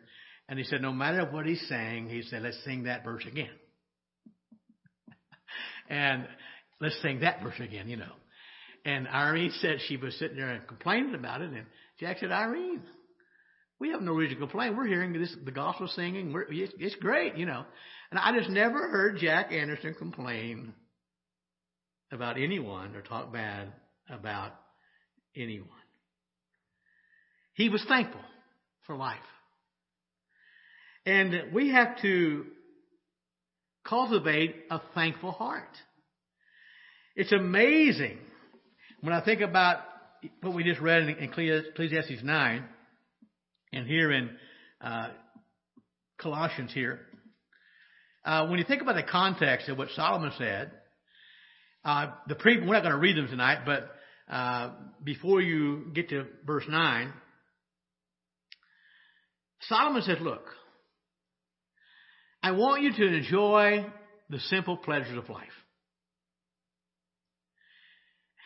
and 0.49 0.59
he 0.59 0.65
said, 0.65 0.81
no 0.81 0.91
matter 0.91 1.29
what 1.31 1.45
he's 1.45 1.63
saying, 1.69 2.09
he 2.09 2.23
said, 2.23 2.41
let's 2.41 2.65
sing 2.65 2.85
that 2.85 3.05
verse 3.05 3.25
again. 3.31 3.51
and 5.91 6.27
let's 6.81 6.99
sing 7.03 7.21
that 7.21 7.43
verse 7.43 7.61
again, 7.61 7.91
you 7.91 7.99
know. 7.99 8.13
And 8.87 9.07
Irene 9.07 9.53
said 9.61 9.81
she 9.87 9.99
was 9.99 10.19
sitting 10.19 10.39
there 10.39 10.49
and 10.49 10.67
complaining 10.67 11.15
about 11.15 11.43
it. 11.43 11.51
And 11.51 11.67
Jack 12.01 12.21
said, 12.21 12.33
Irene, 12.33 12.81
we 13.83 13.91
have 13.91 14.01
no 14.01 14.13
reason 14.13 14.37
to 14.37 14.41
complain. 14.41 14.77
We're 14.77 14.87
hearing 14.87 15.13
this, 15.13 15.35
the 15.45 15.51
gospel 15.51 15.89
singing. 15.89 16.33
We're, 16.33 16.47
it's, 16.49 16.73
it's 16.79 16.95
great, 16.95 17.37
you 17.37 17.47
know. 17.47 17.65
And 18.13 18.21
I 18.21 18.33
just 18.39 18.49
never 18.49 18.79
heard 18.89 19.19
Jack 19.19 19.51
Anderson 19.51 19.95
complain 19.95 20.73
about 22.13 22.41
anyone 22.41 22.95
or 22.95 23.03
talk 23.03 23.33
bad 23.33 23.73
about 24.09 24.53
anyone. 25.37 25.69
He 27.55 27.71
was 27.71 27.85
thankful 27.89 28.21
for 28.87 28.95
life. 28.95 29.19
And 31.05 31.53
we 31.53 31.71
have 31.71 32.01
to 32.03 32.45
cultivate 33.85 34.55
a 34.71 34.81
thankful 34.95 35.33
heart. 35.33 35.77
It's 37.17 37.33
amazing 37.33 38.19
when 39.01 39.13
I 39.13 39.25
think 39.25 39.41
about 39.41 39.79
what 40.41 40.55
we 40.55 40.63
just 40.63 40.81
read 40.81 41.03
in 41.03 41.09
Ecclesiastes 41.19 42.23
9 42.23 42.65
and 43.73 43.87
here 43.87 44.13
in 44.13 44.31
uh, 44.81 45.09
Colossians 46.19 46.73
here. 46.73 47.01
Uh, 48.25 48.47
when 48.47 48.59
you 48.59 48.65
think 48.65 48.83
about 48.83 48.95
the 48.95 49.03
context 49.03 49.69
of 49.69 49.79
what 49.79 49.89
Solomon 49.97 50.33
said, 50.39 50.71
uh, 51.85 52.13
the 52.29 52.35
pre- 52.35 52.61
we're 52.61 52.75
not 52.75 52.83
going 52.83 52.95
to 52.95 53.01
read 53.01 53.17
them 53.17 53.29
tonight, 53.29 53.61
but 53.67 53.91
uh, 54.31 54.71
before 55.03 55.41
you 55.41 55.91
get 55.95 56.11
to 56.11 56.27
verse 56.47 56.65
9, 56.69 57.13
Solomon 59.63 60.03
says, 60.03 60.19
look, 60.21 60.45
I 62.43 62.53
want 62.53 62.83
you 62.83 62.93
to 62.93 63.17
enjoy 63.17 63.87
the 64.31 64.39
simple 64.41 64.77
pleasures 64.77 65.17
of 65.17 65.29
life. 65.29 65.47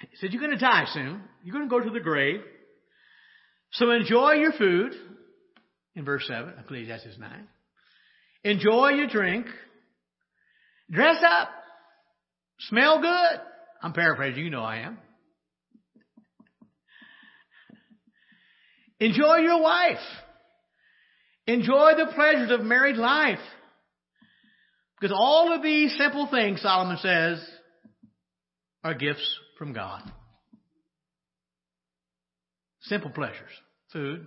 He 0.00 0.16
said, 0.16 0.32
You're 0.32 0.42
going 0.42 0.58
to 0.58 0.62
die 0.62 0.84
soon. 0.92 1.22
You're 1.42 1.54
going 1.54 1.68
to 1.68 1.70
go 1.70 1.80
to 1.82 1.90
the 1.90 2.00
grave. 2.00 2.40
So 3.78 3.90
enjoy 3.90 4.32
your 4.32 4.52
food, 4.52 4.92
in 5.94 6.04
verse 6.04 6.24
7, 6.26 6.54
Ecclesiastes 6.60 7.18
9. 7.18 7.30
Enjoy 8.44 8.88
your 8.90 9.06
drink. 9.06 9.46
Dress 10.90 11.16
up. 11.22 11.50
Smell 12.60 13.02
good. 13.02 13.40
I'm 13.82 13.92
paraphrasing, 13.92 14.44
you 14.44 14.50
know 14.50 14.62
I 14.62 14.78
am. 14.78 14.98
Enjoy 18.98 19.36
your 19.36 19.60
wife. 19.60 19.98
Enjoy 21.46 21.92
the 21.98 22.10
pleasures 22.14 22.50
of 22.50 22.64
married 22.64 22.96
life. 22.96 23.38
Because 24.98 25.14
all 25.14 25.52
of 25.52 25.62
these 25.62 25.94
simple 25.98 26.28
things, 26.30 26.62
Solomon 26.62 26.96
says, 26.96 27.46
are 28.82 28.94
gifts 28.94 29.38
from 29.58 29.74
God. 29.74 30.02
Simple 32.80 33.10
pleasures. 33.10 33.50
Food, 33.96 34.26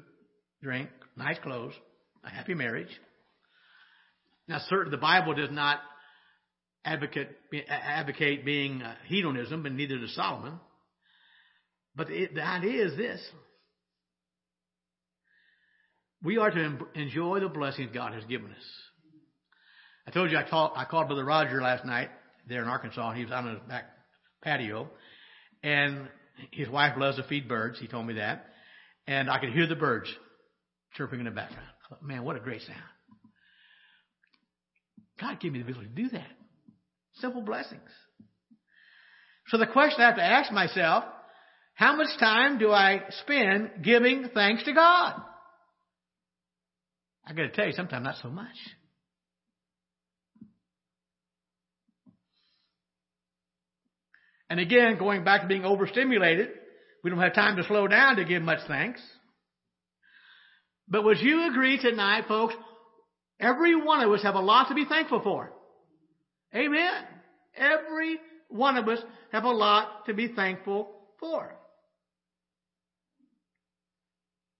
drink, 0.63 0.89
nice 1.15 1.37
clothes, 1.43 1.75
a 2.23 2.29
happy 2.31 2.55
marriage. 2.55 2.89
Now, 4.47 4.57
certainly 4.67 4.89
the 4.89 4.99
Bible 4.99 5.35
does 5.35 5.51
not 5.51 5.79
advocate, 6.83 7.29
advocate 7.69 8.43
being 8.43 8.81
uh, 8.81 8.95
hedonism, 9.05 9.61
but 9.61 9.71
neither 9.71 9.99
does 9.99 10.15
Solomon. 10.15 10.59
But 11.95 12.07
the, 12.07 12.29
the 12.33 12.43
idea 12.43 12.83
is 12.83 12.97
this. 12.97 13.21
We 16.23 16.39
are 16.39 16.49
to 16.49 16.77
enjoy 16.95 17.41
the 17.41 17.49
blessings 17.49 17.91
God 17.93 18.15
has 18.15 18.23
given 18.25 18.49
us. 18.49 18.65
I 20.07 20.09
told 20.09 20.31
you 20.31 20.39
I, 20.39 20.49
talk, 20.49 20.73
I 20.75 20.85
called 20.85 21.09
Brother 21.09 21.25
Roger 21.25 21.61
last 21.61 21.85
night 21.85 22.09
there 22.47 22.63
in 22.63 22.67
Arkansas, 22.67 23.07
and 23.07 23.17
he 23.19 23.23
was 23.23 23.31
out 23.31 23.43
on 23.43 23.51
his 23.51 23.63
back 23.69 23.85
patio, 24.41 24.89
and 25.61 26.07
his 26.49 26.69
wife 26.69 26.97
loves 26.97 27.17
to 27.17 27.23
feed 27.23 27.47
birds. 27.47 27.79
He 27.79 27.87
told 27.87 28.07
me 28.07 28.15
that, 28.15 28.47
and 29.09 29.27
I 29.27 29.39
could 29.39 29.49
hear 29.49 29.65
the 29.65 29.75
birds 29.75 30.07
chirping 30.93 31.17
in 31.19 31.25
the 31.25 31.31
background. 31.31 31.67
Thought, 31.89 32.03
Man, 32.03 32.23
what 32.23 32.35
a 32.35 32.39
great 32.39 32.61
sound! 32.61 32.77
God 35.19 35.39
gave 35.39 35.51
me 35.51 35.59
the 35.59 35.65
ability 35.65 35.89
to 35.89 35.95
do 35.95 36.09
that. 36.09 36.27
Simple 37.15 37.41
blessings. 37.41 37.89
So 39.47 39.57
the 39.57 39.65
question 39.65 40.01
I 40.01 40.05
have 40.05 40.17
to 40.17 40.23
ask 40.23 40.51
myself: 40.51 41.05
How 41.73 41.95
much 41.95 42.19
time 42.19 42.59
do 42.59 42.71
I 42.71 43.01
spend 43.21 43.83
giving 43.83 44.29
thanks 44.31 44.63
to 44.65 44.73
God? 44.73 45.19
I 47.25 47.33
got 47.33 47.41
to 47.41 47.49
tell 47.49 47.65
you, 47.65 47.73
sometimes 47.73 48.03
not 48.03 48.15
so 48.21 48.29
much. 48.29 48.55
And 54.51 54.59
again, 54.59 54.97
going 54.97 55.23
back 55.23 55.41
to 55.41 55.47
being 55.47 55.65
overstimulated, 55.65 56.49
we 57.03 57.09
don't 57.09 57.19
have 57.19 57.35
time 57.35 57.57
to 57.57 57.63
slow 57.63 57.87
down 57.87 58.17
to 58.17 58.25
give 58.25 58.41
much 58.41 58.59
thanks. 58.67 59.01
But 60.87 61.03
would 61.03 61.19
you 61.19 61.49
agree 61.49 61.79
tonight, 61.79 62.25
folks? 62.27 62.55
Every 63.39 63.75
one 63.75 64.03
of 64.03 64.11
us 64.11 64.23
have 64.23 64.35
a 64.35 64.39
lot 64.39 64.69
to 64.69 64.75
be 64.75 64.85
thankful 64.85 65.21
for. 65.21 65.51
Amen. 66.53 67.03
Every 67.55 68.17
one 68.49 68.77
of 68.77 68.87
us 68.87 68.99
have 69.31 69.43
a 69.43 69.51
lot 69.51 70.05
to 70.07 70.13
be 70.13 70.29
thankful 70.29 70.89
for. 71.19 71.55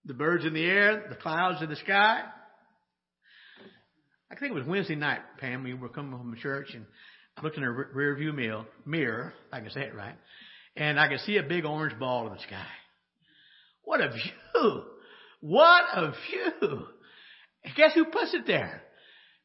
The 0.06 0.14
birds 0.14 0.46
in 0.46 0.54
the 0.54 0.66
air, 0.66 1.08
the 1.10 1.16
clouds 1.16 1.62
in 1.62 1.70
the 1.70 1.76
sky. 1.76 2.24
I 4.32 4.36
think 4.36 4.52
it 4.52 4.56
was 4.56 4.66
Wednesday 4.66 4.96
night, 4.96 5.20
Pam. 5.40 5.64
We 5.64 5.74
were 5.74 5.90
coming 5.90 6.12
home 6.12 6.32
from 6.32 6.40
church 6.40 6.70
and 6.74 6.86
I 7.38 7.42
looked 7.42 7.58
in 7.58 7.64
the 7.64 7.70
rear 7.70 8.16
view 8.16 8.34
mirror, 8.34 8.66
mirror, 8.86 9.34
if 9.48 9.54
I 9.54 9.62
can 9.62 9.72
say 9.72 9.82
it 9.82 9.96
right, 9.96 10.16
and 10.80 10.98
I 10.98 11.10
could 11.10 11.20
see 11.20 11.38
a 11.38 11.44
big 11.44 11.66
orange 11.66 12.00
ball 12.00 12.26
in 12.28 12.34
the 12.34 12.40
sky. 12.40 12.66
What 13.84 14.00
a 14.00 14.10
view! 14.10 14.84
What 15.42 15.84
a 15.94 16.12
view! 16.12 16.88
And 17.64 17.76
guess 17.76 17.94
who 17.94 18.06
puts 18.06 18.34
it 18.34 18.48
there? 18.48 18.82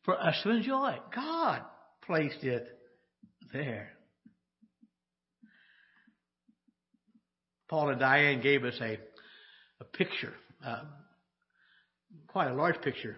For 0.04 0.18
us 0.18 0.36
to 0.44 0.50
enjoy. 0.50 0.96
God 1.14 1.62
placed 2.06 2.44
it 2.44 2.68
there. 3.52 3.90
Paul 7.68 7.88
and 7.88 7.98
Diane 7.98 8.40
gave 8.40 8.62
us 8.64 8.74
a, 8.80 8.98
a 9.80 9.84
picture, 9.84 10.34
uh, 10.64 10.82
quite 12.28 12.50
a 12.50 12.54
large 12.54 12.80
picture 12.82 13.16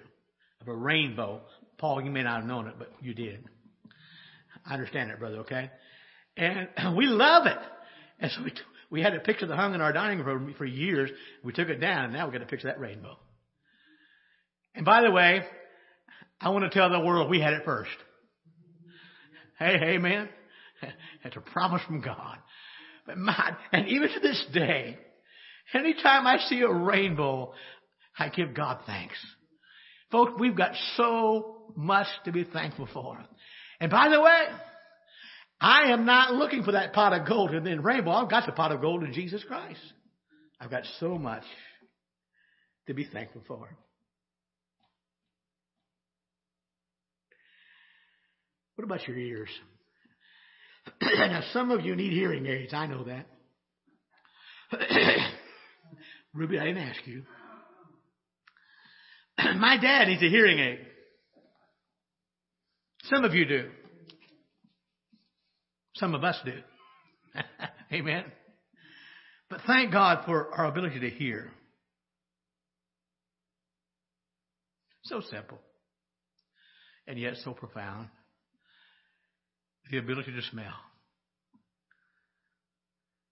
of 0.62 0.69
a 0.69 0.75
rainbow. 0.75 1.43
Paul, 1.77 2.03
you 2.03 2.11
may 2.11 2.23
not 2.23 2.41
have 2.41 2.49
known 2.49 2.69
it, 2.69 2.75
but 2.79 2.91
you 3.03 3.12
did. 3.12 3.45
I 4.64 4.75
understand 4.75 5.11
it, 5.11 5.19
brother, 5.19 5.39
okay? 5.39 5.71
And 6.37 6.69
we 6.97 7.07
love 7.07 7.47
it. 7.47 7.59
And 8.19 8.31
so 8.31 8.43
we, 8.43 8.51
t- 8.51 8.57
we 8.91 9.03
had 9.03 9.14
a 9.14 9.21
picture 9.21 9.47
that 9.47 9.57
hung 9.57 9.75
in 9.75 9.81
our 9.81 9.93
dining 9.93 10.21
room 10.21 10.55
for 10.57 10.64
years. 10.64 11.11
We 11.43 11.53
took 11.53 11.69
it 11.69 11.81
down, 11.81 12.07
and 12.07 12.12
now 12.12 12.27
we 12.27 12.33
got 12.33 12.43
a 12.43 12.47
picture 12.47 12.69
of 12.69 12.75
that 12.75 12.81
rainbow. 12.81 13.19
And 14.75 14.85
by 14.85 15.03
the 15.03 15.11
way, 15.11 15.43
I 16.41 16.51
want 16.51 16.64
to 16.64 16.71
tell 16.71 16.91
the 16.91 17.01
world 17.01 17.31
we 17.31 17.41
had 17.41 17.55
it 17.55 17.64
first. 17.64 17.91
Hey, 19.59 19.79
hey, 19.79 19.99
man. 19.99 20.29
That's 21.25 21.37
a 21.37 21.41
promise 21.41 21.83
from 21.87 22.03
God. 22.03 22.39
But 23.07 23.17
my, 23.19 23.57
and 23.73 23.89
even 23.89 24.09
to 24.11 24.21
this 24.21 24.45
day, 24.53 24.99
anytime 25.73 26.27
I 26.27 26.39
see 26.49 26.61
a 26.61 26.73
rainbow, 26.73 27.53
I 28.19 28.29
give 28.29 28.55
God 28.55 28.81
thanks. 28.87 29.14
Folks, 30.11 30.33
we've 30.39 30.57
got 30.57 30.73
so 30.97 31.73
much 31.75 32.07
to 32.25 32.33
be 32.33 32.45
thankful 32.45 32.89
for. 32.93 33.19
And 33.81 33.91
by 33.91 34.09
the 34.09 34.21
way, 34.21 34.43
I 35.61 35.92
am 35.92 36.04
not 36.04 36.34
looking 36.34 36.62
for 36.62 36.72
that 36.72 36.92
pot 36.92 37.12
of 37.12 37.26
gold 37.26 37.52
and 37.52 37.66
then 37.66 37.82
rainbow. 37.82 38.11
I've 38.11 38.30
got 38.30 38.46
the 38.46 38.52
pot 38.52 38.72
of 38.72 38.80
gold 38.80 39.02
in 39.02 39.12
Jesus 39.12 39.42
Christ. 39.44 39.80
I've 40.61 40.70
got 40.70 40.82
so 41.00 41.18
much 41.18 41.44
to 42.86 42.94
be 42.94 43.04
thankful 43.04 43.42
for. 43.46 43.76
What 48.76 48.84
about 48.84 49.09
your 49.09 49.16
ears? 49.16 49.48
now, 51.02 51.42
some 51.52 51.70
of 51.70 51.80
you 51.80 51.96
need 51.96 52.12
hearing 52.12 52.46
aids. 52.46 52.74
I 52.74 52.86
know 52.86 53.04
that. 53.04 53.26
Ruby, 56.34 56.59
I 56.59 56.66
didn't 56.66 56.82
ask 56.82 57.00
you. 57.07 57.22
My 59.57 59.78
dad 59.80 60.09
needs 60.09 60.22
a 60.22 60.28
hearing 60.28 60.59
aid. 60.59 60.80
Some 63.04 63.24
of 63.24 63.34
you 63.34 63.46
do. 63.46 63.70
Some 65.97 66.14
of 66.14 66.24
us 66.24 66.36
do. 66.44 66.53
Amen. 67.92 68.24
But 69.49 69.61
thank 69.66 69.92
God 69.92 70.24
for 70.26 70.53
our 70.55 70.66
ability 70.66 71.01
to 71.01 71.11
hear. 71.11 71.51
So 75.05 75.20
simple. 75.30 75.59
And 77.07 77.18
yet 77.18 77.34
so 77.44 77.53
profound. 77.53 78.09
The 79.90 79.99
ability 79.99 80.32
to 80.32 80.42
smell. 80.51 80.74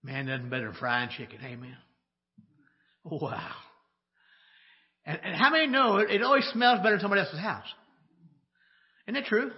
Man, 0.02 0.26
nothing 0.26 0.48
better 0.48 0.66
than 0.66 0.74
frying 0.74 1.10
chicken. 1.16 1.38
Amen. 1.44 1.76
Wow. 3.04 3.50
And, 5.04 5.18
and 5.22 5.34
how 5.34 5.50
many 5.50 5.66
know 5.66 5.96
it, 5.96 6.10
it 6.10 6.22
always 6.22 6.44
smells 6.52 6.78
better 6.78 6.94
in 6.94 7.00
somebody 7.00 7.22
else's 7.22 7.40
house? 7.40 7.66
Isn't 9.06 9.20
that 9.20 9.28
true? 9.28 9.50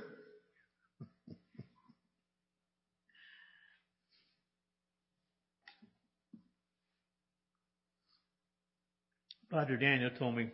Father 9.51 9.77
Daniel 9.77 10.11
told 10.19 10.35
me 10.35 10.51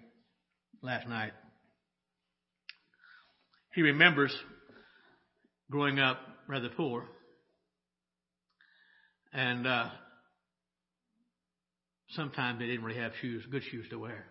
last 0.82 1.08
night. 1.08 1.32
He 3.74 3.80
remembers 3.80 4.34
growing 5.70 5.98
up 5.98 6.18
rather 6.46 6.68
poor. 6.68 7.06
And 9.32 9.66
uh, 9.66 9.88
sometimes 12.10 12.58
they 12.58 12.66
didn't 12.66 12.84
really 12.84 13.00
have 13.00 13.12
shoes, 13.22 13.42
good 13.50 13.62
shoes 13.70 13.86
to 13.88 13.98
wear. 13.98 14.26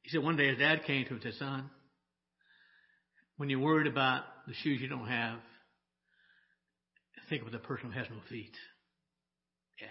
He 0.00 0.08
said 0.08 0.22
one 0.22 0.36
day 0.36 0.48
his 0.48 0.58
dad 0.58 0.84
came 0.86 1.04
to 1.04 1.10
him 1.10 1.16
and 1.16 1.22
said, 1.22 1.34
Son, 1.38 1.70
when 3.36 3.50
you're 3.50 3.60
worried 3.60 3.86
about 3.86 4.24
the 4.48 4.54
shoes 4.54 4.80
you 4.80 4.88
don't 4.88 5.06
have, 5.06 5.38
think 7.28 7.44
of 7.44 7.52
the 7.52 7.58
person 7.58 7.90
who 7.90 7.98
has 7.98 8.08
no 8.10 8.16
feet. 8.28 8.54
Yeah. 9.80 9.86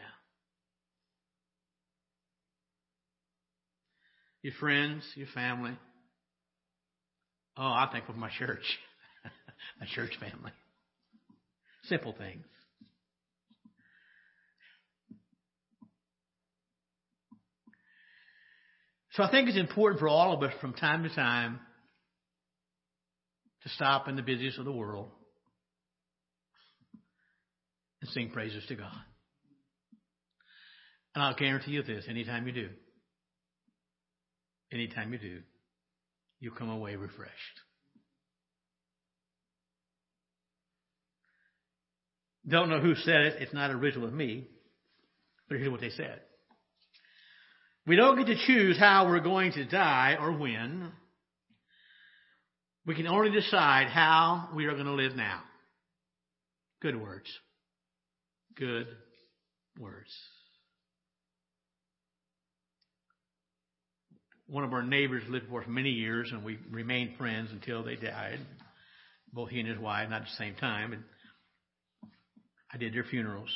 Your 4.42 4.54
friends, 4.60 5.04
your 5.16 5.28
family. 5.34 5.78
Oh, 7.58 7.64
I 7.64 7.90
think 7.92 8.10
of 8.10 8.16
my 8.16 8.30
church, 8.40 8.64
my 9.80 9.86
church 9.94 10.12
family. 10.20 10.52
Simple 11.84 12.16
things. 12.18 12.46
So 19.14 19.24
I 19.24 19.30
think 19.30 19.50
it's 19.50 19.58
important 19.58 20.00
for 20.00 20.08
all 20.08 20.34
of 20.34 20.42
us 20.42 20.54
from 20.62 20.74
time 20.74 21.04
to 21.04 21.14
time 21.14 21.60
to 23.64 23.70
stop 23.70 24.08
in 24.08 24.16
the 24.16 24.22
business 24.22 24.58
of 24.58 24.66
the 24.66 24.72
world 24.72 25.12
and 28.02 28.10
sing 28.12 28.32
praises 28.32 28.64
to 28.68 28.76
God. 28.76 28.92
And 31.14 31.24
I'll 31.24 31.36
guarantee 31.36 31.72
you 31.72 31.84
this 31.84 32.06
anytime 32.10 32.48
you 32.48 32.54
do, 32.54 32.70
anytime 34.72 35.14
you 35.14 35.20
do, 35.20 35.40
you 36.40 36.52
come 36.52 36.70
away 36.70 36.96
refreshed. 36.96 37.32
Don't 42.48 42.70
know 42.70 42.80
who 42.80 42.96
said 42.96 43.22
it. 43.22 43.42
It's 43.42 43.54
not 43.54 43.72
original 43.72 44.06
with 44.06 44.14
me. 44.14 44.48
But 45.48 45.58
here's 45.60 45.70
what 45.70 45.82
they 45.82 45.90
said. 45.90 46.22
We 47.86 47.96
don't 47.96 48.18
get 48.18 48.28
to 48.28 48.48
choose 48.48 48.78
how 48.80 49.08
we're 49.08 49.20
going 49.20 49.52
to 49.54 49.66
die 49.66 50.18
or 50.20 50.32
when. 50.32 50.92
We 52.86 52.96
can 52.96 53.08
only 53.08 53.32
decide 53.32 53.88
how 53.88 54.50
we 54.56 54.66
are 54.66 54.74
going 54.74 54.86
to 54.86 54.94
live 54.94 55.16
now. 55.16 55.42
Good 56.82 57.00
words. 57.00 57.30
Good 58.56 58.88
words. 59.80 60.12
One 64.52 64.66
of 64.66 64.74
our 64.74 64.84
neighbors 64.84 65.24
lived 65.30 65.46
for 65.48 65.62
us 65.62 65.68
many 65.70 65.92
years, 65.92 66.30
and 66.30 66.44
we 66.44 66.60
remained 66.70 67.16
friends 67.18 67.52
until 67.54 67.86
they 67.86 67.96
died. 67.96 68.38
Both 69.32 69.50
he 69.50 69.62
and 69.62 69.70
his 69.70 69.80
wife, 69.80 70.10
not 70.10 70.24
at 70.24 70.28
the 70.28 70.44
same 70.44 70.56
time. 70.56 70.92
And 70.92 71.04
I 72.74 72.76
did 72.76 72.94
their 72.94 73.06
funerals. 73.06 73.50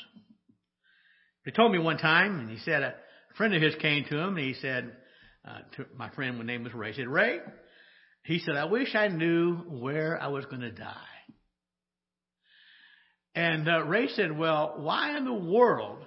He 1.44 1.52
told 1.52 1.74
me 1.74 1.80
one 1.80 1.98
time, 1.98 2.40
and 2.40 2.50
he 2.50 2.60
said 2.60 2.82
a 2.82 2.96
friend 3.36 3.54
of 3.54 3.62
his 3.62 3.76
came 3.76 4.06
to 4.06 4.18
him, 4.18 4.38
and 4.38 4.46
he 4.48 4.54
said, 4.54 4.96
uh, 5.46 5.60
to 5.76 5.86
my 5.98 6.10
friend, 6.12 6.38
my 6.38 6.46
name 6.46 6.64
was 6.64 6.74
Ray. 6.74 6.94
He 6.94 7.02
said, 7.02 7.10
Ray, 7.10 7.40
he 8.24 8.40
said, 8.40 8.56
I 8.56 8.64
wish 8.64 8.96
I 8.96 9.10
knew 9.10 9.58
where 9.68 10.18
I 10.18 10.28
was 10.28 10.46
going 10.46 10.62
to 10.62 10.72
die. 10.72 10.96
And 13.36 13.68
uh, 13.68 13.84
Ray 13.84 14.08
said, 14.16 14.38
Well, 14.38 14.76
why 14.78 15.18
in 15.18 15.26
the 15.26 15.34
world 15.34 15.98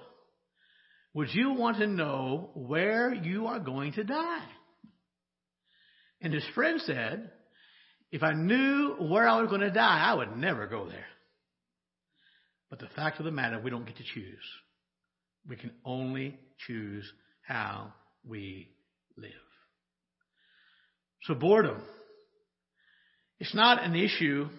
would 1.13 1.29
you 1.31 1.53
want 1.53 1.77
to 1.77 1.85
know 1.85 2.49
where 2.55 3.13
you 3.13 3.45
are 3.45 3.59
going 3.59 3.93
to 3.93 4.03
die? 4.03 4.47
And 6.21 6.33
his 6.33 6.45
friend 6.53 6.81
said, 6.81 7.31
If 8.11 8.23
I 8.23 8.33
knew 8.33 8.95
where 8.99 9.27
I 9.27 9.39
was 9.39 9.49
going 9.49 9.61
to 9.61 9.71
die, 9.71 10.03
I 10.09 10.13
would 10.13 10.35
never 10.35 10.67
go 10.67 10.87
there. 10.87 11.05
But 12.69 12.79
the 12.79 12.87
fact 12.95 13.19
of 13.19 13.25
the 13.25 13.31
matter, 13.31 13.59
we 13.59 13.69
don't 13.69 13.85
get 13.85 13.97
to 13.97 14.03
choose. 14.03 14.43
We 15.47 15.55
can 15.55 15.71
only 15.83 16.37
choose 16.67 17.11
how 17.41 17.93
we 18.27 18.69
live. 19.17 19.31
So 21.23 21.33
boredom. 21.33 21.81
It's 23.39 23.55
not 23.55 23.83
an 23.83 23.95
issue 23.95 24.49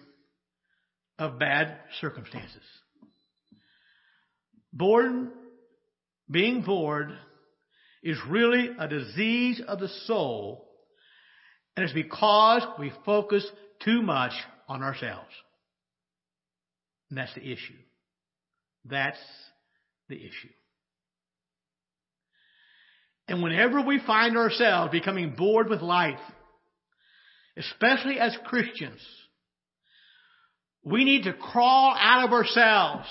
of 1.19 1.37
bad 1.37 1.77
circumstances. 1.99 2.63
Bored, 4.73 5.29
being 6.29 6.63
bored 6.63 7.11
is 8.01 8.17
really 8.27 8.69
a 8.79 8.87
disease 8.87 9.61
of 9.67 9.79
the 9.79 9.89
soul, 10.05 10.67
and 11.75 11.83
it's 11.83 11.93
because 11.93 12.63
we 12.79 12.91
focus 13.05 13.45
too 13.83 14.01
much 14.01 14.33
on 14.67 14.83
ourselves. 14.83 15.31
And 17.09 17.17
that's 17.17 17.33
the 17.33 17.43
issue. 17.43 17.77
That's 18.85 19.19
the 20.09 20.15
issue. 20.15 20.53
And 23.27 23.41
whenever 23.41 23.81
we 23.81 23.99
find 24.05 24.37
ourselves 24.37 24.91
becoming 24.91 25.35
bored 25.37 25.69
with 25.69 25.81
life, 25.81 26.19
especially 27.55 28.19
as 28.19 28.35
Christians, 28.45 28.99
we 30.83 31.05
need 31.05 31.23
to 31.23 31.33
crawl 31.33 31.95
out 31.97 32.25
of 32.25 32.33
ourselves 32.33 33.07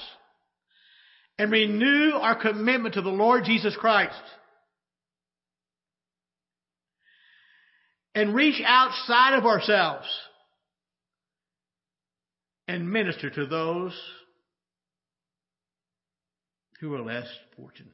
and 1.39 1.51
renew 1.51 2.13
our 2.13 2.35
commitment 2.35 2.95
to 2.95 3.03
the 3.03 3.09
Lord 3.09 3.45
Jesus 3.45 3.75
Christ. 3.77 4.21
And 8.15 8.35
reach 8.35 8.61
outside 8.65 9.35
of 9.35 9.47
ourselves 9.47 10.07
and 12.67 12.91
minister 12.91 13.31
to 13.31 13.47
those 13.47 13.99
who 16.81 16.95
are 16.95 17.03
less 17.03 17.27
fortunate. 17.57 17.93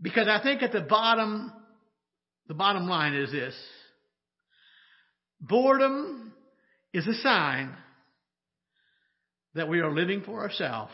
Because 0.00 0.28
I 0.28 0.42
think 0.42 0.62
at 0.62 0.72
the 0.72 0.80
bottom, 0.80 1.52
the 2.48 2.54
bottom 2.54 2.88
line 2.88 3.14
is 3.14 3.30
this. 3.30 3.54
Boredom 5.40 6.32
is 6.92 7.06
a 7.06 7.14
sign 7.14 7.74
that 9.54 9.68
we 9.68 9.80
are 9.80 9.92
living 9.92 10.22
for 10.22 10.40
ourselves 10.40 10.92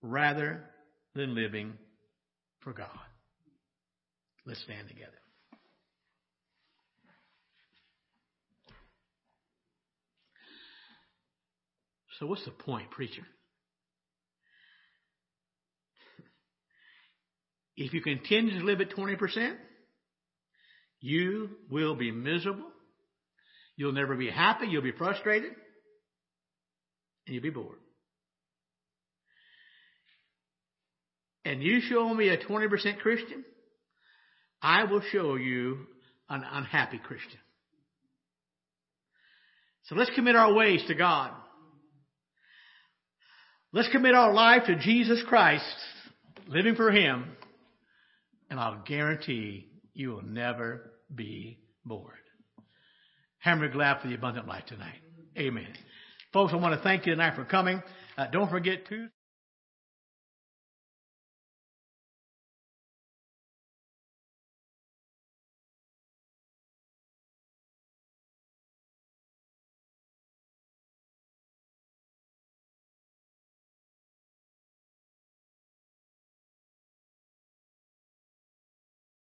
rather 0.00 0.64
than 1.14 1.34
living 1.34 1.74
for 2.60 2.72
God. 2.72 2.88
Let's 4.44 4.62
stand 4.62 4.88
together. 4.88 5.10
So, 12.18 12.26
what's 12.26 12.44
the 12.44 12.50
point, 12.50 12.90
preacher? 12.90 13.22
If 17.76 17.92
you 17.94 18.00
continue 18.00 18.58
to 18.58 18.64
live 18.64 18.80
at 18.80 18.90
20%, 18.90 19.56
you 21.00 21.50
will 21.70 21.96
be 21.96 22.12
miserable. 22.12 22.70
You'll 23.76 23.92
never 23.92 24.14
be 24.14 24.30
happy. 24.30 24.66
You'll 24.66 24.82
be 24.82 24.92
frustrated. 24.92 25.50
And 27.26 27.34
you'll 27.34 27.42
be 27.42 27.50
bored. 27.50 27.78
And 31.44 31.62
you 31.62 31.80
show 31.80 32.12
me 32.14 32.28
a 32.28 32.38
20% 32.38 32.98
Christian, 33.00 33.44
I 34.62 34.84
will 34.84 35.02
show 35.10 35.34
you 35.34 35.86
an 36.28 36.44
unhappy 36.50 36.98
Christian. 36.98 37.38
So 39.84 39.96
let's 39.96 40.10
commit 40.14 40.36
our 40.36 40.54
ways 40.54 40.82
to 40.86 40.94
God. 40.94 41.32
Let's 43.72 43.88
commit 43.88 44.14
our 44.14 44.32
life 44.32 44.64
to 44.66 44.76
Jesus 44.76 45.22
Christ, 45.26 45.64
living 46.46 46.76
for 46.76 46.90
Him, 46.90 47.36
and 48.50 48.60
I'll 48.60 48.82
guarantee 48.86 49.66
you 49.94 50.10
will 50.10 50.22
never 50.22 50.92
be 51.12 51.58
bored. 51.84 52.14
Hammer 53.38 53.68
glad 53.68 54.00
for 54.00 54.08
the 54.08 54.14
abundant 54.14 54.46
life 54.46 54.66
tonight. 54.66 55.00
Amen. 55.36 55.74
Folks, 56.32 56.52
I 56.52 56.56
want 56.56 56.76
to 56.76 56.82
thank 56.82 57.06
you 57.06 57.12
tonight 57.12 57.34
for 57.34 57.44
coming. 57.44 57.82
Uh, 58.16 58.26
don't 58.30 58.50
forget 58.50 58.86
to. 58.88 59.08